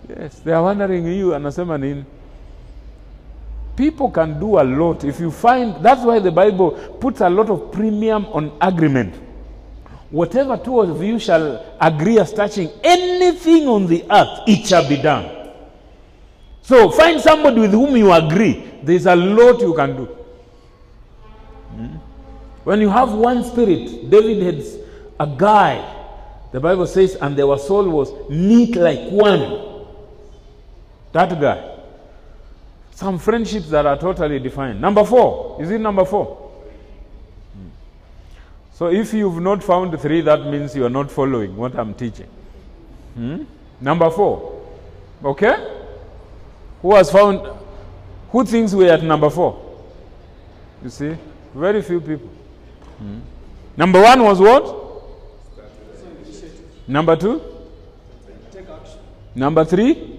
[0.08, 2.04] Yes, they are wondering you anasema nini.
[3.76, 7.48] People can do a lot if you find that's why the Bible puts a lot
[7.48, 9.14] of premium on agreement.
[10.10, 14.96] Whatever two of you shall agree as touching anything on the earth, it shall be
[14.96, 15.41] done.
[16.62, 18.70] So find somebody with whom you agree.
[18.82, 20.04] There's a lot you can do.
[21.74, 21.96] Hmm?
[22.64, 24.64] When you have one spirit, David had
[25.18, 25.98] a guy.
[26.52, 29.86] The Bible says, and their soul was knit like one.
[31.12, 31.78] That guy.
[32.92, 34.80] Some friendships that are totally defined.
[34.80, 35.60] Number four.
[35.60, 36.52] Is it number four?
[37.54, 37.68] Hmm.
[38.72, 42.28] So if you've not found three, that means you are not following what I'm teaching.
[43.14, 43.42] Hmm?
[43.80, 44.62] Number four.
[45.24, 45.71] Okay?
[46.82, 47.46] Who has found,
[48.30, 49.58] who thinks we're at number four?
[50.82, 51.16] You see?
[51.54, 52.28] Very few people.
[52.98, 53.20] Hmm.
[53.76, 54.82] Number one was what?
[56.88, 57.40] Number two?
[59.34, 60.18] Number three?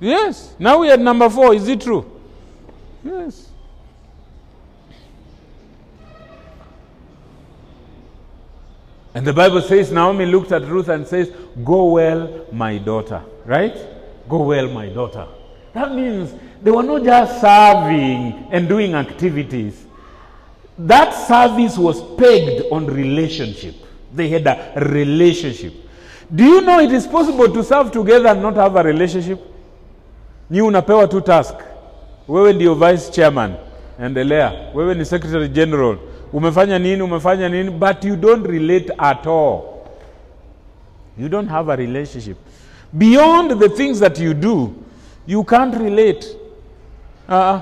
[0.00, 0.56] Yes.
[0.58, 1.54] Now we are at number four.
[1.54, 2.04] Is it true?
[3.04, 3.51] Yes.
[9.14, 11.30] And the Bible says Naomi looked at Ruth and says,
[11.64, 13.22] Go well, my daughter.
[13.44, 13.76] Right?
[14.28, 15.26] Go well, my daughter.
[15.74, 19.84] That means they were not just serving and doing activities.
[20.78, 23.74] That service was pegged on relationship.
[24.14, 25.74] They had a relationship.
[26.34, 29.40] Do you know it is possible to serve together and not have a relationship?
[30.50, 31.54] Ni unapewa tu task.
[32.28, 33.54] Wewe ndio vice chairman.
[34.02, 34.52] Endelea.
[34.74, 35.96] Wewe ni secretary general.
[36.32, 37.02] Umefanya nini?
[37.02, 37.70] Umefanya nini?
[37.70, 39.88] But you don't relate at all.
[41.18, 42.38] You don't have a relationship.
[42.96, 44.74] Beyond the things that you do,
[45.26, 46.24] you can't relate.
[47.28, 47.60] Uh,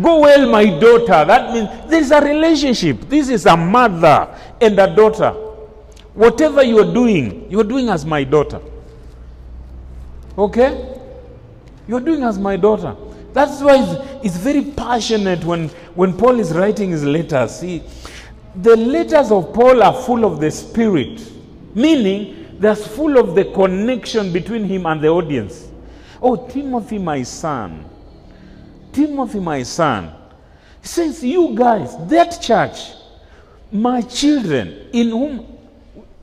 [0.00, 1.24] go well, my daughter.
[1.24, 3.00] That means there's a relationship.
[3.08, 4.28] This is a mother
[4.60, 5.30] and a daughter.
[6.14, 8.60] Whatever you are doing, you are doing as my daughter.
[10.38, 10.98] Okay?
[11.88, 12.96] You're doing as my daughter.
[13.36, 17.60] That's why it's, it's very passionate when, when Paul is writing his letters.
[17.60, 17.82] See,
[18.54, 21.20] the letters of Paul are full of the Spirit,
[21.74, 25.68] meaning they're full of the connection between him and the audience.
[26.22, 27.84] Oh, Timothy, my son.
[28.90, 30.14] Timothy, my son.
[30.80, 32.94] Says, You guys, that church,
[33.70, 35.58] my children, in whom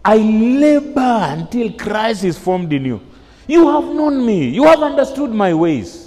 [0.04, 3.02] I labor until Christ is formed in you.
[3.46, 4.50] You have known me.
[4.50, 6.03] You have understood my ways.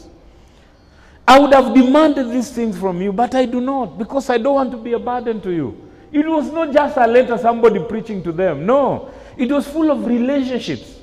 [1.28, 4.54] I would have demanded these things from you, but I do not because I don't
[4.54, 5.90] want to be a burden to you.
[6.12, 8.64] It was not just a letter, somebody preaching to them.
[8.64, 11.00] No, it was full of relationships.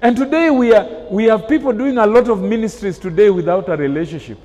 [0.00, 3.76] And today we, are, we have people doing a lot of ministries today without a
[3.76, 4.38] relationship.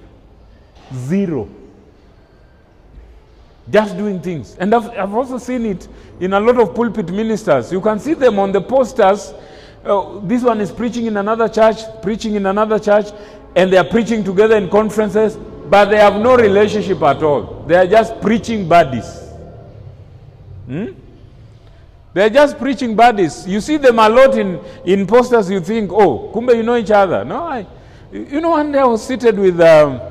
[0.93, 1.49] Zero.
[3.69, 4.55] Just doing things.
[4.59, 5.87] And I've, I've also seen it
[6.19, 7.71] in a lot of pulpit ministers.
[7.71, 9.33] You can see them on the posters.
[9.83, 13.07] Uh, this one is preaching in another church, preaching in another church,
[13.57, 17.65] and they are preaching together in conferences, but they have no relationship at all.
[17.67, 19.23] They are just preaching buddies.
[20.67, 20.89] Hmm?
[22.13, 23.47] They are just preaching buddies.
[23.47, 26.91] You see them a lot in, in posters, you think, oh, kumbe you know each
[26.91, 27.25] other.
[27.25, 27.65] No, I,
[28.11, 30.01] you know, one day I was seated with, um,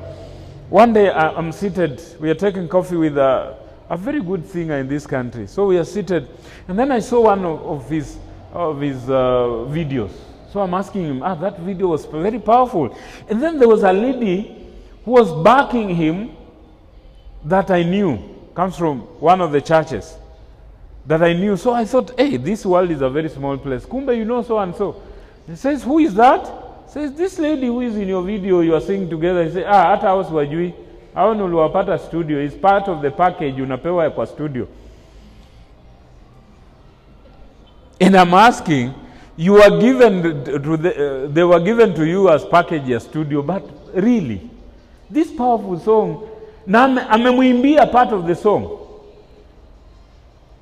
[0.69, 3.55] one day I, I'm seated, we are taking coffee with a,
[3.89, 5.47] a very good singer in this country.
[5.47, 6.27] So we are seated,
[6.67, 8.17] and then I saw one of, of his,
[8.51, 10.11] of his uh, videos.
[10.57, 12.97] So I'm asking him, ah, that video was very powerful.
[13.29, 14.65] And then there was a lady
[15.05, 16.31] who was backing him
[17.45, 18.17] that I knew,
[18.55, 20.17] comes from one of the churches
[21.05, 21.57] that I knew.
[21.57, 23.85] So I thought, hey, this world is a very small place.
[23.85, 24.99] Kumba, you know so and so.
[25.45, 26.51] He says, who is that?
[26.89, 29.43] Says, this lady who is in your video you are singing together.
[29.43, 30.73] He says, ah, hata hao siwajui.
[31.13, 32.41] Hao ni uliwapata studio.
[32.41, 34.67] It's part of the package unapewa kwa studio.
[38.01, 38.93] And I'm asking,
[39.37, 43.41] you are given to the, uh, they were given to you as package ya studio,
[43.43, 44.49] but really,
[45.09, 46.27] this powerful song,
[46.65, 48.63] na ame- amemwimbia part of the song.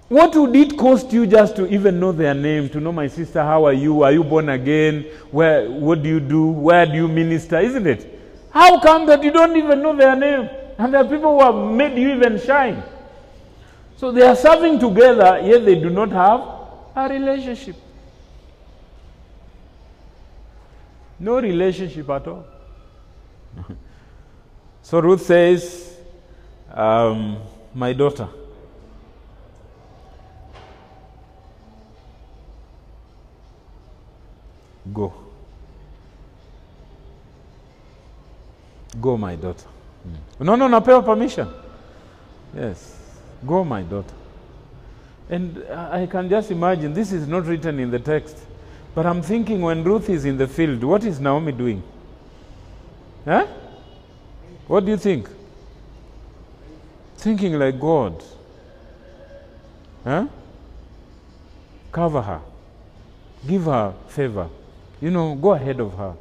[0.10, 3.42] What would it cost you just to even know their name, to know my sister,
[3.42, 4.04] how are you?
[4.04, 5.06] Are you born again?
[5.32, 6.46] Where, what do you do?
[6.48, 7.58] Where do you minister?
[7.60, 8.20] Isn't it?
[8.52, 10.48] How come that you don't even know their name?
[10.78, 12.84] And there are people who have made you even shine.
[13.98, 16.42] So they are serving together, yet they do not have
[16.96, 17.76] a relationship.
[21.20, 22.46] No relationship at all.
[24.82, 25.98] so Ruth says,
[26.74, 27.38] um,
[27.74, 28.28] My daughter,
[34.94, 35.14] go.
[39.02, 39.68] Go, my daughter.
[40.40, 41.50] No, no, napewa permission.
[42.56, 42.98] Yes.
[43.46, 44.14] Go, my daughter.
[45.30, 48.38] And I can just imagine, this is not written in the text,
[48.96, 51.84] but I'm thinking when Ruth is in the field, what is Naomi doing?
[53.26, 53.46] Huh?
[54.68, 55.30] What do you think?
[57.18, 58.24] Thinking like God.
[60.06, 60.28] Huh?
[61.92, 62.42] Cover her.
[63.46, 64.50] Give her favor.
[65.02, 66.16] You know, go ahead of her.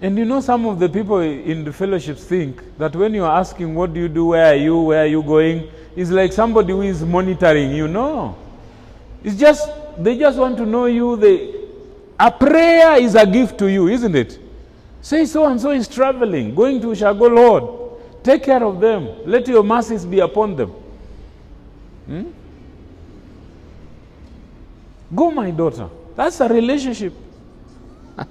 [0.00, 3.38] And you know, some of the people in the fellowships think that when you are
[3.38, 4.26] asking, What do you do?
[4.26, 4.80] Where are you?
[4.80, 5.68] Where are you going?
[5.94, 7.88] It's like somebody who is monitoring you.
[7.88, 8.36] No.
[9.24, 9.68] It's just,
[9.98, 11.16] they just want to know you.
[11.16, 11.54] They,
[12.18, 14.38] a prayer is a gift to you, isn't it?
[15.00, 18.22] Say so and so is traveling, going to Shago Lord.
[18.22, 19.08] Take care of them.
[19.26, 20.70] Let your mercies be upon them.
[22.06, 22.30] Hmm?
[25.14, 25.88] Go, my daughter.
[26.16, 27.12] That's a relationship.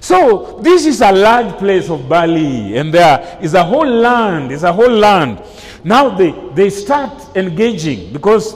[0.00, 4.62] so, this is a large place of Bali, and there is a whole land, it's
[4.62, 5.42] a whole land.
[5.82, 8.54] Now they, they start engaging because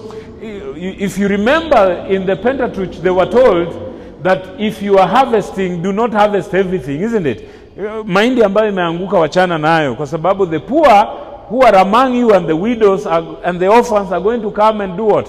[0.81, 5.93] if you remember in the Pentateuch, they were told that if you are harvesting, do
[5.93, 7.49] not harvest everything, isn't it?
[7.79, 11.07] Uh, Mahindi ambayo imeanguka wachana nayo kwa sababu the poor
[11.51, 14.81] who are among you and the widows are, and the orphans are going to come
[14.85, 15.29] and do what?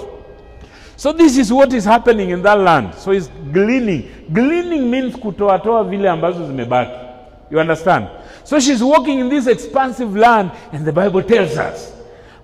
[0.95, 2.93] So this is what is happening in that land.
[2.95, 4.09] So it's gleaning.
[4.33, 6.91] Gleaning means kutoatoa vile ambazo zimebaki.
[7.51, 8.07] You understand?
[8.43, 11.98] So she's walking in this expansive land and the Bible tells us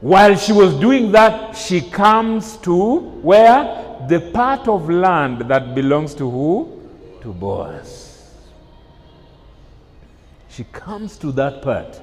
[0.06, 6.14] while she was doing that she comes to where the part of land that belongs
[6.14, 6.80] to who?
[7.22, 8.32] To Boaz.
[10.48, 12.00] She comes to that part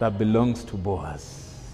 [0.00, 1.68] that belongs to Boaz.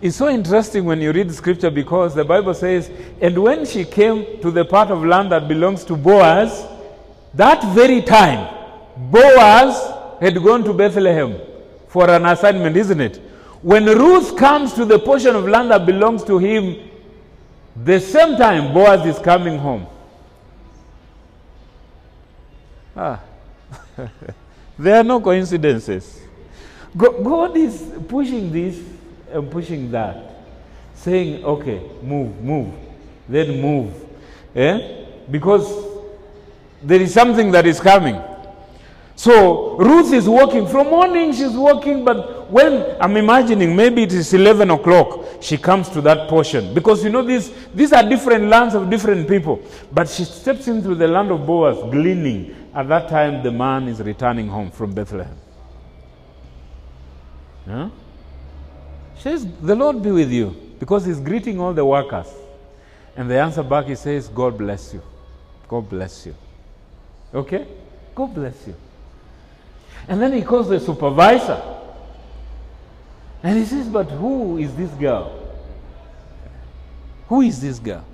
[0.00, 4.40] It's so interesting when you read scripture because the Bible says, and when she came
[4.42, 6.64] to the part of land that belongs to Boaz,
[7.34, 8.46] that very time,
[9.10, 11.40] Boaz had gone to Bethlehem
[11.88, 13.27] for an assignment, isn't it?
[13.62, 16.88] When Ruth comes to the portion of land that belongs to him,
[17.76, 19.86] the same time Boaz is coming home.
[22.96, 23.20] Ah.
[24.78, 26.20] there are no coincidences.
[26.96, 28.80] God is pushing this
[29.30, 30.42] and pushing that,
[30.94, 32.74] saying, okay, move, move,
[33.28, 33.92] then move.
[34.54, 35.04] Eh?
[35.30, 35.86] Because
[36.82, 38.20] there is something that is coming.
[39.14, 40.66] So Ruth is walking.
[40.66, 45.88] From morning she's walking, but when I'm imagining maybe it is 11 o'clock, she comes
[45.90, 46.74] to that portion.
[46.74, 49.62] Because you know, these, these are different lands of different people.
[49.92, 52.54] But she steps into the land of Boaz, gleaning.
[52.74, 55.36] At that time, the man is returning home from Bethlehem.
[57.66, 57.90] Huh?
[59.16, 62.28] She says, The Lord be with you, because he's greeting all the workers.
[63.16, 65.02] And the answer back, he says, God bless you.
[65.66, 66.36] God bless you.
[67.34, 67.66] Okay?
[68.14, 68.76] God bless you.
[70.06, 71.60] And then he calls the supervisor.
[73.42, 75.32] And he says, But who is this girl?
[77.28, 78.04] Who is this girl?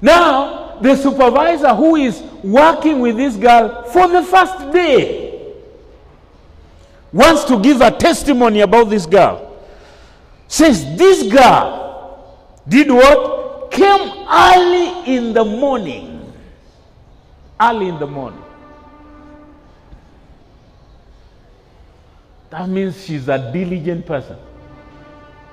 [0.00, 5.54] Now, the supervisor who is working with this girl for the first day
[7.12, 9.56] wants to give a testimony about this girl.
[10.48, 13.70] Says, This girl did what?
[13.70, 16.32] Came early in the morning.
[17.60, 18.43] Early in the morning.
[22.54, 24.36] That means she's a diligent person.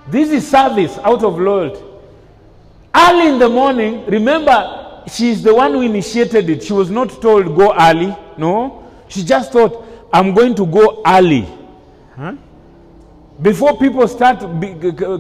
[0.08, 1.84] This is service out of loyalty.
[2.96, 6.62] Early in the morning, remember, she's the one who initiated it.
[6.62, 8.16] She was not told go early.
[8.38, 8.88] No.
[9.08, 9.84] She just thought,
[10.14, 11.48] I'm going to go early.
[12.16, 12.36] Huh?
[13.42, 14.38] Before people start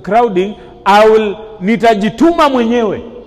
[0.03, 0.55] crowding,
[0.85, 3.25] I will nitajituma mwenyewe.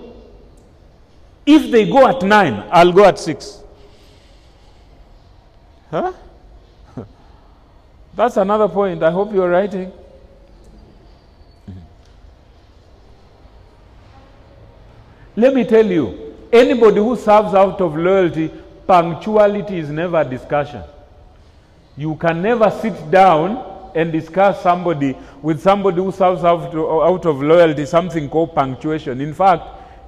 [1.45, 3.63] If they go at 9, I'll go at 6.
[5.91, 6.13] Huh?
[8.15, 9.03] That's another point.
[9.03, 9.91] I hope you're writing.
[15.35, 18.49] Let me tell you, anybody who serves out of loyalty,
[18.87, 20.81] punctuality is never a discussion.
[21.97, 27.41] You can never sit down and discuss somebody with somebody who serves out, out of
[27.41, 29.19] loyalty something called punctuation.
[29.19, 29.63] In fact,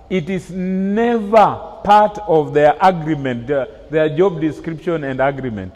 [0.10, 5.74] it is never part of their agreement, their, their job description and agreement.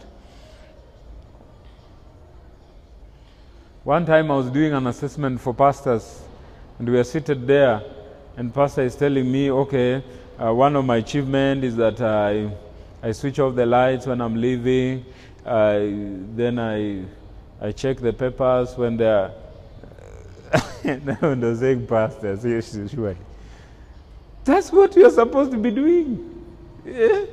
[3.84, 6.22] One time I was doing an assessment for pastors,
[6.78, 7.82] and we were seated there,
[8.36, 10.04] and pastor is telling me, okay,
[10.38, 12.48] uh, one of my achievements is that I,
[13.02, 15.04] I switch off the lights when I'm leaving,
[15.44, 15.80] uh,
[16.36, 17.02] then I,
[17.60, 19.32] I check the papers when they're.
[20.84, 23.16] no, saying pastors, yes, surely.
[24.44, 26.44] That's what you're supposed to be doing.
[26.86, 27.24] Yeah?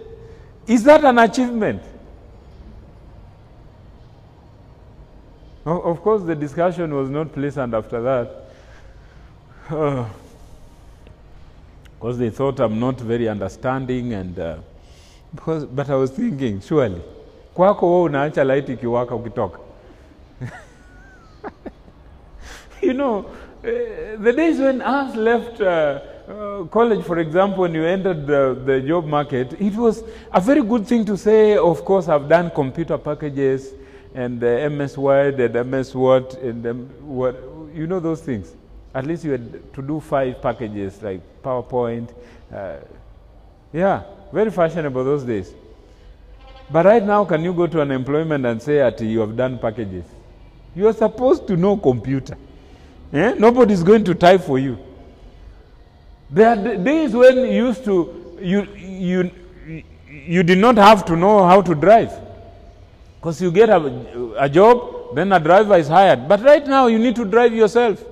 [0.65, 1.83] Is that an achievement?
[5.65, 8.45] Of course, the discussion was not pleasant after that.
[11.99, 14.55] Because they thought I'm not very understanding and uh,
[15.35, 17.01] because, but I was thinking surely
[17.53, 19.59] kwako wewe unaacha light ikiwaka ukitoka
[22.81, 27.85] you know uh, the days when us left uh, uh, college for example when you
[27.85, 32.07] entered the, the job market it was a very good thing to say of course
[32.07, 33.73] i've done computer packages
[34.15, 37.35] and uh, ms word and ms and um, what
[37.73, 38.55] you know those things
[38.95, 42.13] at least you had to do five packages like powerpoint
[42.53, 42.77] uh,
[43.71, 44.03] yeah
[44.33, 45.53] very fashionable those days
[46.71, 49.57] but right now can you go to an employment and say that you have done
[49.59, 50.05] packages
[50.75, 52.37] you are supposed to know computer
[53.11, 53.33] Eh?
[53.37, 54.77] Nobody is going to type for you.
[56.29, 59.31] There are days when you used to, you, you,
[60.07, 62.11] you did not have to know how to drive.
[63.19, 66.27] Because you get a, a job, then a driver is hired.
[66.27, 68.03] But right now, you need to drive yourself.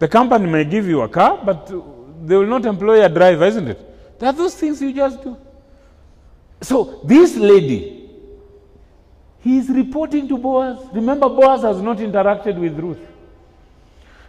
[0.00, 1.68] The company may give you a car, but
[2.26, 4.18] they will not employ a driver, isn't it?
[4.18, 5.36] There are those things you just do.
[6.60, 8.08] So this lady,
[9.40, 10.78] he is reporting to Boaz.
[10.92, 12.98] Remember, Boaz has not interacted with Ruth.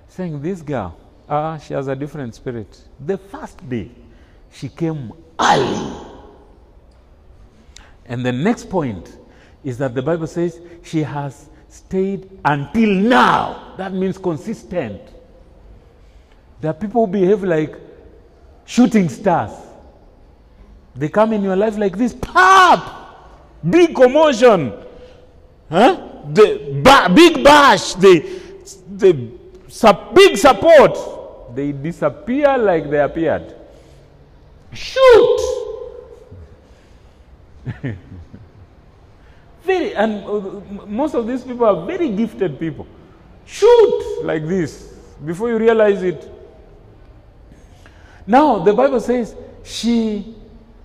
[0.09, 0.95] Saying, This girl,
[1.27, 2.79] ah, she has a different spirit.
[3.03, 3.89] The first day,
[4.51, 5.91] she came early.
[8.05, 9.17] And the next point
[9.63, 13.73] is that the Bible says she has stayed until now.
[13.77, 15.01] That means consistent.
[16.61, 17.75] There are people who behave like
[18.65, 19.51] shooting stars.
[20.95, 24.73] They come in your life like this, pop, big commotion,
[25.69, 26.09] huh?
[26.31, 28.19] The ba- big bash, the,
[28.95, 29.13] the
[30.13, 31.55] big support.
[31.55, 33.55] They disappear like they appeared.
[34.71, 35.39] Shoot!
[39.63, 42.87] very, and uh, most of these people are very gifted people.
[43.45, 44.93] Shoot like this
[45.25, 46.29] before you realize it.
[48.25, 50.35] Now, the Bible says she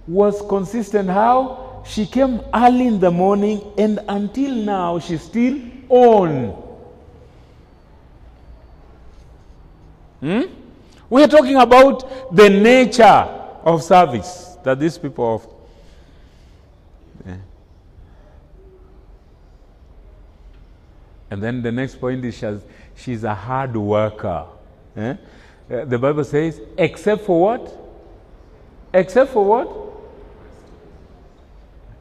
[0.06, 1.08] was consistent.
[1.08, 1.82] How?
[1.86, 5.58] She came early in the morning, and until now, she's still
[5.88, 6.50] on.
[10.20, 10.42] Hmm?
[11.08, 13.04] We are talking about the nature
[13.64, 15.48] of service that these people offer.
[21.30, 22.60] And then the next point is she's,
[22.96, 24.46] she's a hard worker.
[24.96, 25.14] Eh?
[25.70, 27.76] Uh, The Bible says, except for what?
[28.94, 29.68] Except for what?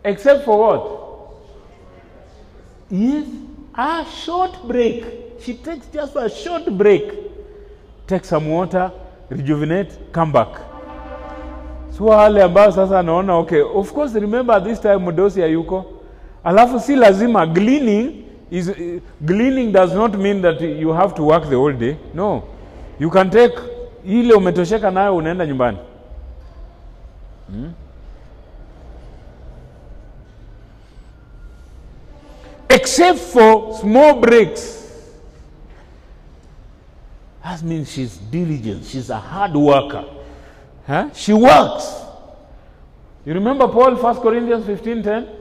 [0.06, 1.08] Except for what?
[2.90, 3.28] Yes,
[3.76, 5.04] a short break.
[5.42, 7.12] She takes just a short break.
[8.08, 8.90] Take some water,
[9.30, 10.48] rejuvenate, come back.
[11.92, 15.86] So wale ambao sasa naona okay, of course remember this time Mudosi hayuko.
[16.44, 21.44] Alafu si lazima gleaning is uh, gleaning does not mean that you have to work
[21.50, 21.98] the whole day.
[22.14, 22.44] No.
[23.00, 23.54] You can take
[24.06, 25.78] ile umetosheka nayo unaenda nyumbani.
[27.50, 27.72] Hmm?
[32.70, 34.78] Except for small breaks.
[37.44, 38.86] That means she's diligent.
[38.86, 40.04] She's a hard worker.
[40.86, 41.10] Huh?
[41.14, 42.04] She works.
[43.26, 45.37] You remember Paul, 1 Corinthians 15:10?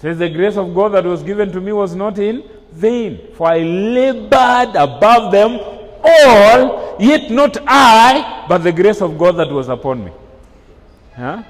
[0.00, 2.42] Says the grace of God that was given to me was not in
[2.72, 5.60] vain, for I labored above them
[6.02, 10.12] all, yet not I, but the grace of God that was upon me.
[11.14, 11.42] Huh?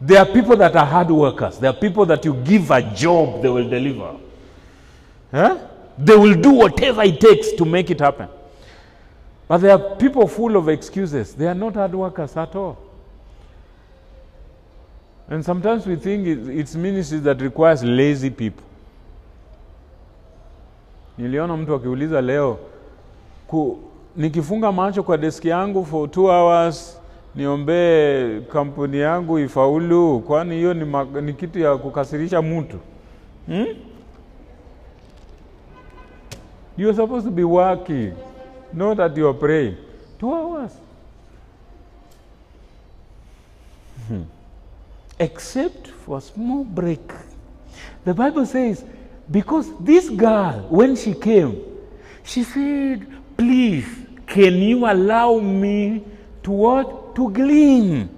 [0.00, 1.58] There are people that are hard workers.
[1.58, 4.16] There are people that you give a job, they will deliver.
[5.30, 5.58] Huh?
[5.96, 8.28] They will do whatever it takes to make it happen.
[9.46, 11.32] But there are people full of excuses.
[11.32, 12.85] They are not hard workers at all.
[15.28, 18.62] And sometimes we think it's ministry that requires lazy people.
[21.18, 22.58] Niliona mtu akiuliza leo
[23.46, 23.78] ku,
[24.16, 27.00] nikifunga macho kwa deski yangu for two hours
[27.34, 30.86] niombee kampuni yangu ifaulu, kwani hiyo ni,
[31.22, 32.78] ni kitu ya kukasirisha mtu
[33.46, 33.66] hmm?
[36.78, 38.12] You are supposed to be working,
[38.72, 39.76] not that you are praying.
[40.18, 40.72] Two hours.
[44.08, 44.24] Hmm.
[45.18, 47.12] Except for a small break.
[48.04, 48.84] The Bible says,
[49.30, 51.60] because this girl, when she came,
[52.24, 53.06] she said,
[53.36, 53.86] Please,
[54.26, 56.02] can you allow me
[56.42, 57.14] to what?
[57.16, 58.08] To glean.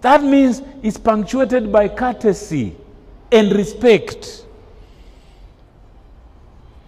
[0.00, 2.74] That means it's punctuated by courtesy
[3.32, 4.44] and respect.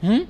[0.01, 0.25] Hmm?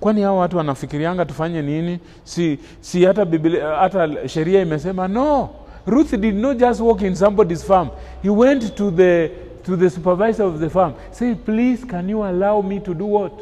[0.00, 1.98] Kwani hao watu wanafikirianga tufanye nini?
[2.24, 5.50] Si, si hata Biblia, hata sheria imesema no.
[5.86, 7.90] Ruth did not just walk in somebody's farm.
[8.22, 9.30] He went to the
[9.64, 10.94] to the supervisor of the farm.
[11.10, 13.32] Say, please, can you allow me to do what?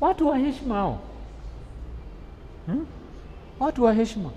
[0.00, 0.98] Watu wa heshima hao.
[2.66, 2.84] Hmm?
[3.60, 4.30] Watu wa heshima.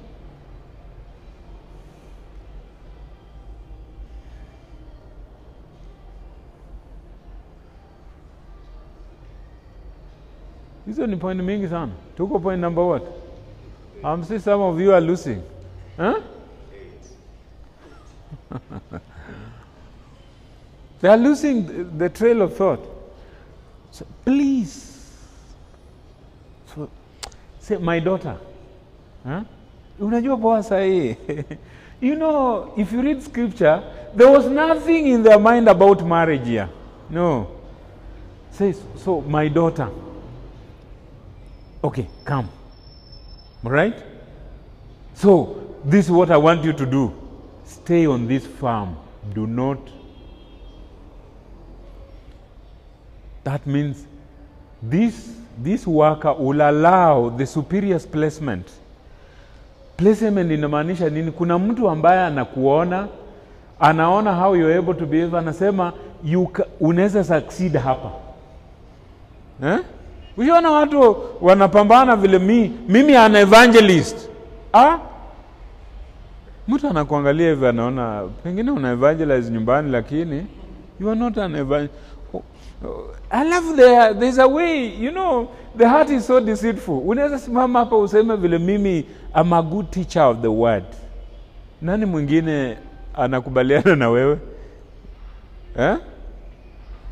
[10.86, 11.92] Hizo ni point mingi sana.
[12.18, 13.21] Tuko point number what?
[14.04, 15.44] I'm see some of you are losing.
[15.96, 16.22] Huh?
[21.02, 22.84] they are losing the, trail of thought.
[23.92, 25.08] So, please.
[26.74, 26.90] So,
[27.60, 28.38] say, my daughter.
[29.24, 29.44] Huh?
[30.00, 30.62] Unajua poa
[32.02, 33.84] you know, if you read scripture,
[34.16, 36.70] there was nothing in their mind about marriage here.
[37.10, 37.48] No.
[38.52, 39.90] Says, so my daughter.
[41.84, 42.50] Okay, come.
[43.64, 43.96] Right?
[45.14, 47.14] So, this is what I want you to do.
[47.66, 48.96] Stay on this farm.
[49.34, 49.80] Do not.
[53.44, 54.06] That means
[54.82, 58.68] this, this worker will allow the superior's placement
[59.98, 63.08] placement inamaanisha nini kuna mtu ambaye anakuona
[63.80, 65.94] anaona how you're able to behave anasema
[66.24, 68.12] you unaweza succeed hapa
[69.64, 69.80] eh?
[70.38, 74.30] Ushaona watu wanapambana vile mi, mimi an evangelist.
[74.74, 74.98] Ah?
[76.68, 80.46] mtu anakuangalia hivi anaona pengine una evangelize nyumbani lakini
[81.00, 81.94] you are not an evangelist
[83.30, 87.02] alafu there, there's a way you know the heart is so deceitful.
[87.06, 90.84] Unaweza simama hapa useme vile mimi am a good teacher of the word.
[91.82, 92.78] Nani mwingine
[93.14, 94.38] anakubaliana na wewe?
[95.80, 95.96] Eh?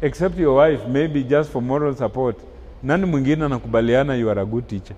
[0.02, 2.38] except your wife maybe just for moral support
[2.84, 4.96] nani mwingine anakubaliana you are a good teacher?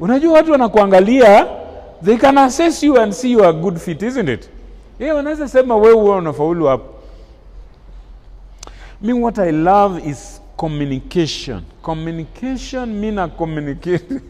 [0.00, 1.46] Unajua watu wanakuangalia
[2.04, 4.48] they can assess you and see you are good fit isn't it?
[4.98, 6.84] Yeah, wanaweza sema wewe huwa unafaulu hapo.
[9.02, 11.62] Me what i love is communication.
[11.82, 14.06] Communication mi na communicate.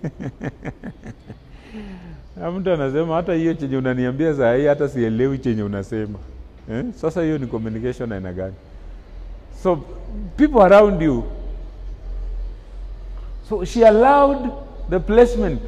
[2.59, 6.18] Mtu anasema hata hiyo chenye unaniambia saa hii hata sielewi chenye unasema.
[6.72, 6.84] Eh?
[7.01, 8.55] sasa hiyo ni communication aina gani?
[9.62, 9.76] So
[10.36, 11.24] people around you
[13.49, 14.51] so she allowed
[14.90, 15.61] the placement.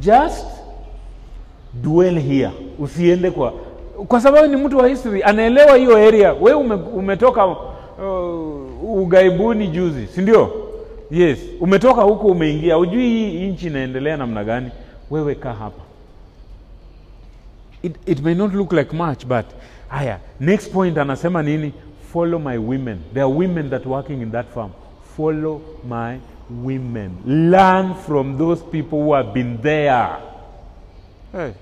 [0.00, 0.46] Just
[1.82, 2.50] dwell here.
[2.78, 3.52] Usiende kwa
[4.08, 5.22] kwa sababu ni mtu wa history.
[5.22, 6.32] Anaelewa hiyo area.
[6.40, 7.56] We ume, umetoka uh,
[9.00, 10.52] ugaibuni juzi si ndio?
[11.10, 11.38] Yes.
[11.60, 12.78] Umetoka huko umeingia.
[12.78, 14.70] Ujui hii nchi inaendelea namna gani.
[15.10, 15.82] Wewe kaa hapa.
[17.82, 19.46] It, it may not look like much but
[19.88, 21.72] haya next point anasema nini?
[22.12, 22.98] Follow my women.
[23.12, 24.70] There are women that working in that farm.
[25.16, 26.18] Follow my
[26.50, 30.16] women learn from those people who have been there
[31.32, 31.54] hey.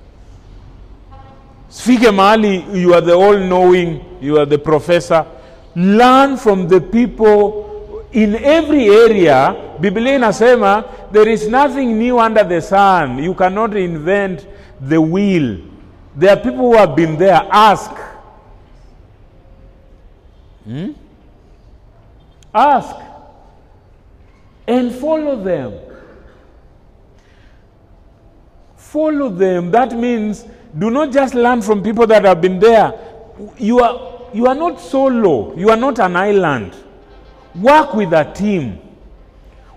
[1.74, 5.26] Sifike mahali you are the all knowing, you are the professor.
[5.74, 9.57] Learn from the people in every area.
[9.80, 13.18] Biblia inasema there is nothing new under the sun.
[13.18, 14.47] You cannot invent
[14.80, 15.59] the wheel.
[16.14, 17.43] There are people who have been there.
[17.51, 17.91] Ask.
[20.64, 20.93] Hmm?
[22.55, 22.95] Ask.
[24.66, 25.72] And follow them.
[28.94, 29.72] follow them.
[29.72, 30.44] That means
[30.78, 32.92] do not just learn from people that have been there.
[33.58, 35.56] You are you are not solo.
[35.56, 36.76] You are not an island.
[37.56, 38.78] Work with a team.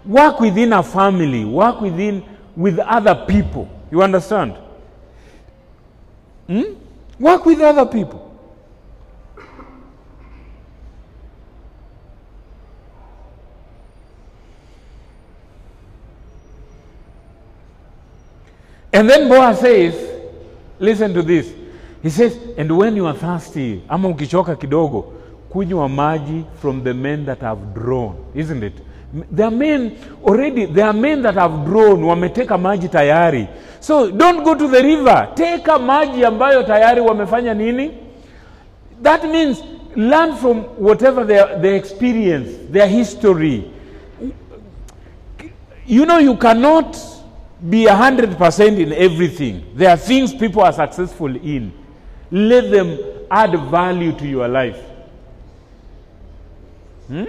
[0.05, 1.45] Work within a family.
[1.45, 2.23] Work within
[2.55, 3.67] with other people.
[3.91, 4.55] You understand?
[6.47, 6.63] Hmm?
[7.19, 8.26] work with other people
[18.97, 19.93] And then Boaz says,
[20.79, 21.53] listen to this.
[22.01, 25.13] He says, and when you are thirsty, ama ukichoka kidogo,
[25.51, 28.73] kunywa maji from the men that have drawn, isn't it?
[29.31, 33.47] There are men already, there are men that have drawn, wameteka maji tayari.
[33.81, 37.99] So don't go to the river, teka maji ambayo tayari wamefanya nini?
[39.03, 39.61] That means
[39.95, 43.71] learn from whatever their, their experience, their history.
[45.85, 46.97] You know, you cannot
[47.61, 49.63] be 100% in everything.
[49.75, 51.71] There are things people are successful in.
[52.31, 52.97] Let them
[53.31, 54.79] add value to your life.
[57.07, 57.25] Hmm?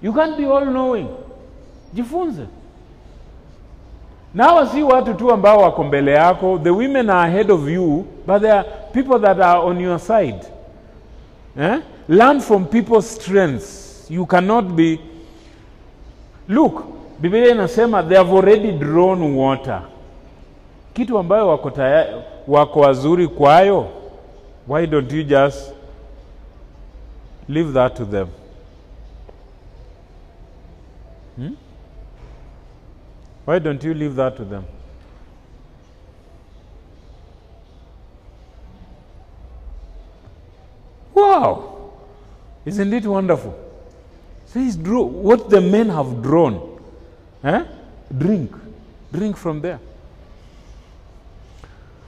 [0.00, 1.08] You can't be all knowing.
[1.94, 2.46] Jifunze.
[4.34, 6.58] Na hawa si watu tu ambao wako mbele yako.
[6.58, 10.40] The women are ahead of you, but there are people that are on your side.
[11.58, 11.80] Eh?
[12.08, 14.06] Learn from people's strengths.
[14.10, 15.00] You cannot be
[16.48, 16.84] Look,
[17.18, 19.82] Biblia inasema they have already drawn water.
[20.92, 23.88] Kitu ambayo wako tayari, wako wazuri kwayo,
[24.68, 25.72] why don't you just
[27.48, 28.28] leave that to them?
[31.36, 31.54] Hmm?
[33.46, 34.62] Why don't you leave that to them?
[41.14, 41.90] Wow!
[42.64, 43.54] Isn't it wonderful?
[44.46, 46.73] So he's drew, what the men have drawn.
[47.44, 47.64] Eh?
[48.16, 48.56] Drink.
[49.12, 49.78] Drink from there.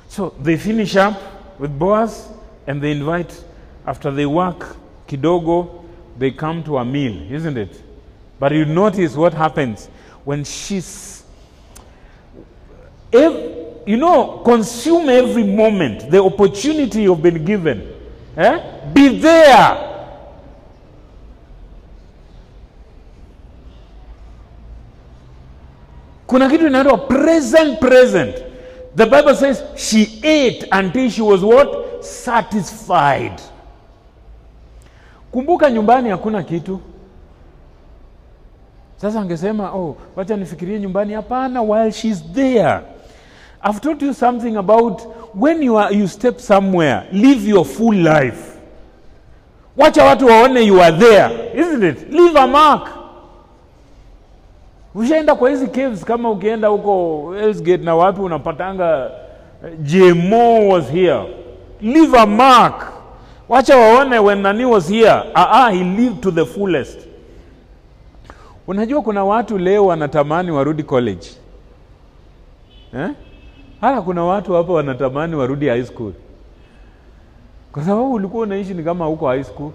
[0.09, 1.21] So they finish up
[1.59, 2.29] with Boaz
[2.67, 3.45] and they invite,
[3.87, 4.77] after they work
[5.07, 5.85] kidogo,
[6.19, 7.83] they come to a meal, isn't it?
[8.39, 9.87] But you notice what happens
[10.25, 11.23] when she's,
[13.13, 17.93] ev- you know, consume every moment, the opportunity you've been given.
[18.37, 18.91] Eh?
[18.93, 19.96] Be there.
[26.27, 28.37] Kuna kitu inaitwa present present
[28.97, 31.69] the bible says she ate until she was what
[32.01, 33.41] satisfied
[35.33, 36.81] kumbuka nyumbani hakuna kitu
[38.97, 42.81] sasa angesema oh wacha nifikirie nyumbani hapana while she's there
[43.69, 45.03] I've told you something about
[45.35, 48.59] when you, are, you step somewhere, live your full life.
[49.77, 52.11] Wacha watu waone you are there, isn't it?
[52.13, 52.89] Leave a mark.
[54.97, 59.11] Ushaenda kwa hizi caves, kama ukienda huko elsgate na wapi unapatanga
[59.79, 61.23] jmo GMO was here.
[61.81, 62.93] Leave a mark.
[63.49, 65.23] Wacha waone when nani was here.
[65.35, 66.99] Ah, ah, he lived to the fullest.
[68.67, 71.27] Unajua kuna watu leo wanatamani warudi college
[72.95, 73.11] eh?
[73.81, 76.13] Hata kuna watu hapa wanatamani warudi high school,
[77.73, 79.71] kwa sababu ulikuwa unaishi ni kama huko high school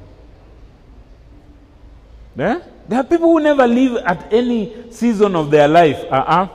[2.39, 2.55] eh?
[2.91, 5.97] There are people who never live at any season of their life.
[6.11, 6.49] Uh-uh.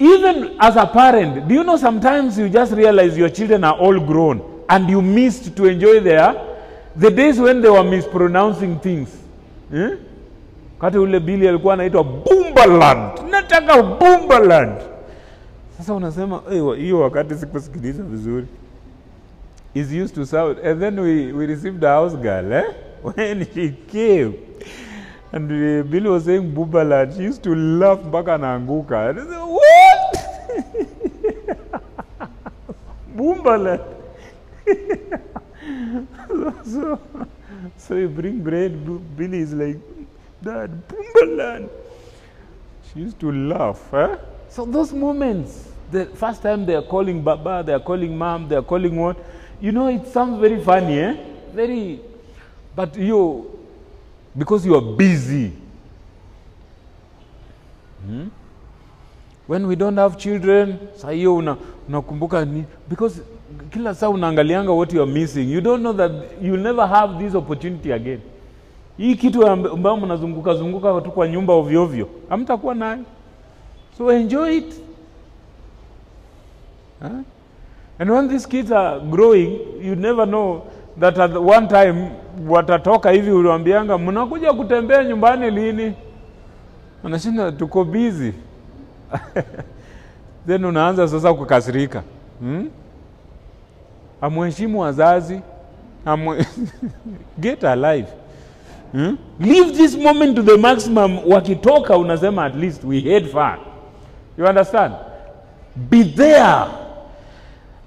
[0.00, 4.00] Even as a parent, do you know sometimes you just realize your children are all
[4.00, 6.34] grown and you missed to enjoy their
[6.96, 9.08] the days when they were mispronouncing things
[9.72, 9.90] eh?
[10.80, 14.80] Kati ule Billy alikuwa anaitwa Bumbaland, nataka Bumbaland.
[15.78, 18.46] Sasa unasema "Eh, hiyo wakati sikusikiliza vizuri.
[19.74, 22.64] Is used to sound and then we, we received a house girl eh?
[23.02, 24.46] When she came
[25.32, 30.16] and uh, Billy was saying Bumbaland, she used to laugh mpaka said, What?
[33.16, 33.82] Bumbaland.
[36.64, 37.00] so,
[37.76, 38.72] so you bring bread,
[39.16, 39.78] Billy is like,
[40.42, 41.68] Dad, Bumbaland.
[42.92, 43.92] She used to laugh.
[43.94, 44.16] Eh?
[44.48, 48.56] So those moments, the first time they are calling Baba, they are calling Mom, they
[48.56, 49.16] are calling what,
[49.60, 51.16] you know, it sounds very funny, eh?
[51.52, 52.00] Very,
[52.76, 53.44] but you,
[54.38, 55.52] because you are busy.
[58.06, 58.28] Hmm?
[59.46, 61.56] When we don't have children, saa hiyo una-
[61.88, 62.46] unakumbuka
[62.88, 63.22] because
[63.70, 65.50] kila saa unaangalianga what you are missing.
[65.52, 66.12] You don't know that
[66.42, 68.20] you'll never have this opportunity again.
[68.98, 73.04] Hii kitu amb- ambayo mnazunguka zunguka tu kwa nyumba ovyo hamtakuwa nayo.
[73.98, 74.74] So enjoy it.
[77.00, 77.20] Huh?
[77.98, 80.62] And when these kids are growing, you never know
[81.00, 82.10] that at one time
[82.48, 85.94] watatoka hivi, uliwambianga mnakuja kutembea nyumbani lini?
[87.04, 88.32] Anashinda tuko busy.
[90.46, 92.02] Then unaanza sasa kukasirika.
[92.40, 92.68] Hmm?
[94.20, 95.40] Amheshimu wazazi.
[96.04, 96.34] amu...
[97.40, 98.06] Get alive.
[98.92, 99.16] Hmm?
[99.40, 101.18] Live this moment to the maximum.
[101.28, 103.58] Wakitoka unasema at least we head far,
[104.38, 104.94] You understand?
[105.90, 106.64] Be there.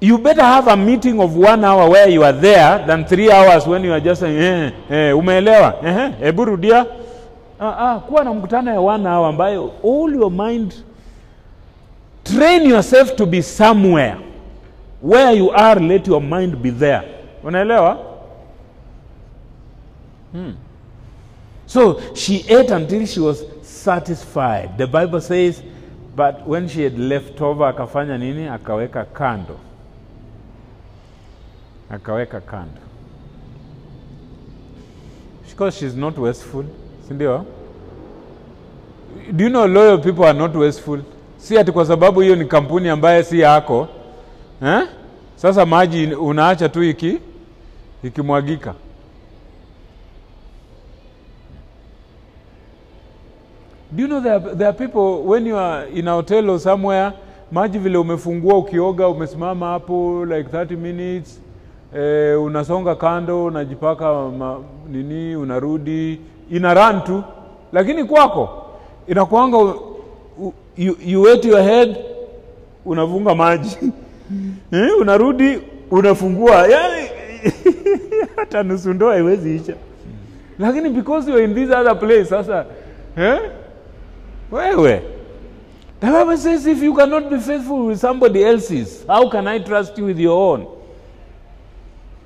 [0.01, 3.67] You better have a meeting of one hour where you are there than three hours
[3.67, 5.75] when you are just saying, eh, eh, umeelewa?
[6.21, 6.85] Eh, rudia.
[7.61, 10.73] Ah, ah, kuwa na mkutano ya one hour ambayo all your mind
[12.23, 14.15] train yourself to be somewhere
[15.01, 17.01] where you are let your mind be there
[17.43, 17.97] unaelewa
[20.31, 20.53] hmm.
[21.65, 25.63] so she ate until she was satisfied the bible says
[26.15, 29.55] but when she had left over akafanya nini akaweka kando
[31.89, 32.81] akaweka kando.
[35.49, 36.65] Because she's not wasteful
[37.07, 37.45] sindio
[39.35, 40.99] do you know loyal people are not wasteful?
[41.37, 43.87] Si ati kwa sababu hiyo ni kampuni ambaye si yako
[44.63, 44.87] eh?
[45.35, 47.17] sasa maji unaacha tu iki
[48.03, 48.73] ikimwagika.
[53.91, 56.59] Do you know there are, there are people when you are in a hotel or
[56.59, 57.11] somewhere
[57.51, 61.41] maji vile umefungua ukioga umesimama hapo like 30 minutes
[61.95, 64.59] eh, unasonga kando unajipaka ma,
[64.89, 66.21] nini unarudi
[66.51, 67.23] ina run tu
[67.73, 68.65] lakini kwako
[69.07, 69.57] inakuanga
[70.77, 71.97] you, you your head
[72.85, 73.77] unavunga maji.
[74.71, 75.59] Eh, unarudi
[75.91, 76.67] unafungua.
[76.67, 77.09] Yani
[78.35, 79.73] hata nusu ndoa haiwezi isha.
[80.59, 82.65] Lakini because you're in this other place sasa
[83.17, 83.39] eh?
[84.51, 85.01] wewe.
[85.99, 89.97] The bible says if you cannot be faithful with somebody else's how can i trust
[89.97, 90.65] you with your own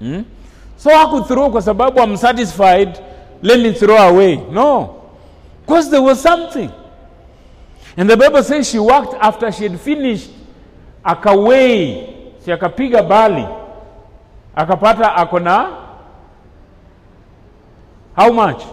[0.03, 0.23] hmm?
[0.77, 2.99] so hakuthrow kwa sababu i'm satisfied
[3.43, 4.37] let me throw away?
[4.37, 5.03] No.
[5.65, 6.71] Because there was something.
[7.97, 10.31] And the bible says she worked after she had finished
[11.05, 13.45] akawei si akapiga bali
[14.55, 15.39] akapata ako
[18.15, 18.63] how much?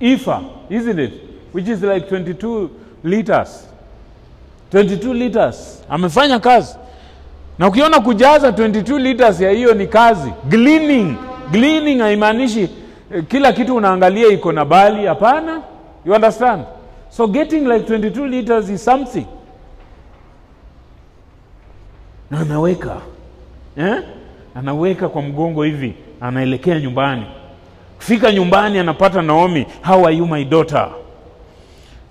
[0.00, 1.12] Ifa isn't it?
[1.52, 2.70] Which is like 22
[3.02, 3.66] liters.
[4.70, 5.82] 22 liters.
[5.88, 6.76] Amefanya kazi
[7.58, 10.32] na ukiona kujaza 22 liters ya hiyo ni kazi.
[10.48, 11.14] Gleaning.
[11.50, 12.68] Gleaning haimaanishi
[13.14, 15.06] eh, kila kitu unaangalia iko na bali.
[15.06, 15.60] Hapana.
[16.06, 16.64] You understand?
[17.10, 19.26] So getting like 22 liters is something.
[22.30, 22.96] Na anaweka.
[23.76, 23.96] Eh?
[24.54, 25.94] anaweka kwa mgongo hivi.
[26.20, 27.26] Anaelekea nyumbani.
[27.98, 30.88] Fika nyumbani anapata naomi how are you my daughter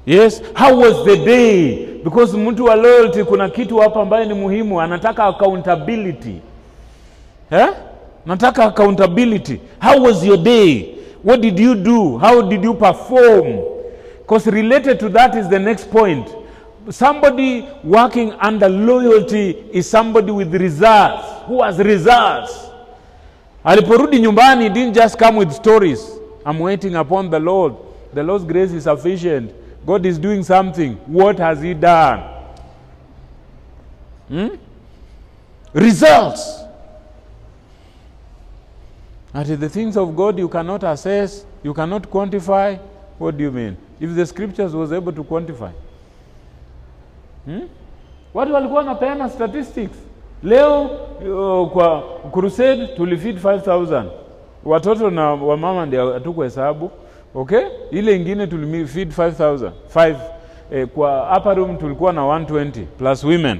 [0.06, 1.86] Yes, how was the day?
[2.04, 6.36] Because mtu wa loyalty kuna kitu hapa ambaye ni muhimu, anataka accountability.
[7.52, 7.68] Eh?
[8.26, 9.60] Nataka accountability.
[9.80, 10.96] How was your day?
[11.24, 12.18] What did you do?
[12.18, 13.60] How did you perform?
[14.22, 16.28] Because related to that is the next point.
[16.90, 21.28] Somebody working under loyalty is somebody with results.
[21.48, 22.70] Who has results?
[23.66, 26.12] Aliporudi nyumbani, didn't just come with stories.
[26.46, 27.74] I'm waiting upon the Lord.
[28.14, 29.52] The Lord's grace is sufficient.
[29.86, 30.96] God is doing something.
[31.08, 32.20] What has He done?
[34.30, 34.48] Hmm?
[35.74, 36.60] Results.
[39.36, 42.80] Is the things of God you cannot assess, you cannot quantify.
[43.18, 43.78] What do you mean?
[44.00, 45.72] If the scriptures was able to quantify.
[47.46, 47.68] Hmm?
[48.34, 49.98] Watu walikuwa wanapeana statistics.
[50.44, 54.06] Leo uh, kwa crusade tulifeed 5000
[54.66, 56.92] watoto na wamama ndio hatukuhesabu
[57.36, 57.62] okay.
[57.92, 60.16] Ile ingine tulifeed 5000 5
[60.72, 63.60] eh, kwa upper room tulikuwa na 120 plus women.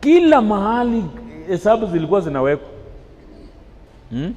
[0.00, 1.04] Kila mahali
[1.48, 2.68] hesabu zilikuwa zinawekwa
[4.10, 4.34] hmm?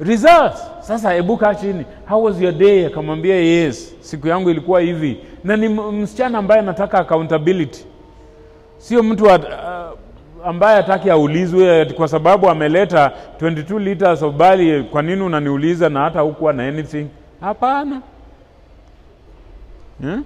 [0.00, 0.70] results.
[0.80, 2.86] Sasa hebu kaa chini, how was your day?
[2.86, 7.84] Akamwambia yes, siku yangu ilikuwa hivi, na ni msichana ambaye anataka accountability,
[8.78, 9.98] sio mtu wa, uh,
[10.48, 16.20] ambaye hataki aulizwe kwa sababu ameleta 22 liters of barley, kwa nini unaniuliza na hata
[16.20, 17.06] hukuwa na anything?
[17.42, 18.00] Hapana.
[20.00, 20.24] Hmm?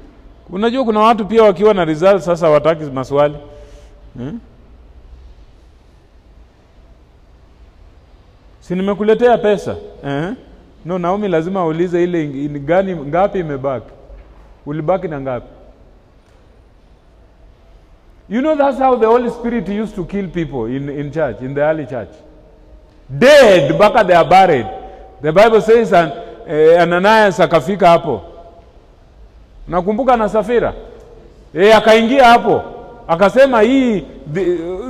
[0.51, 3.37] Unajua kuna watu pia wakiwa na result sasa wataki maswali
[4.17, 4.41] hmm?
[8.61, 10.33] si nimekuletea pesa eh?
[10.85, 12.27] No, Naomi lazima aulize ile
[12.59, 13.91] gani ngapi imebaki,
[14.67, 15.47] ulibaki na ngapi?
[18.29, 21.55] You know that's how the Holy Spirit used to kill people in, in church, in
[21.55, 22.09] the early church.
[23.09, 24.67] Dead mpaka they are buried.
[25.23, 26.13] The Bible says an,
[26.51, 28.21] eh, Ananias akafika hapo.
[29.69, 30.73] Nakumbuka na Safira
[31.55, 32.63] e, akaingia hapo
[33.09, 34.05] akasema hii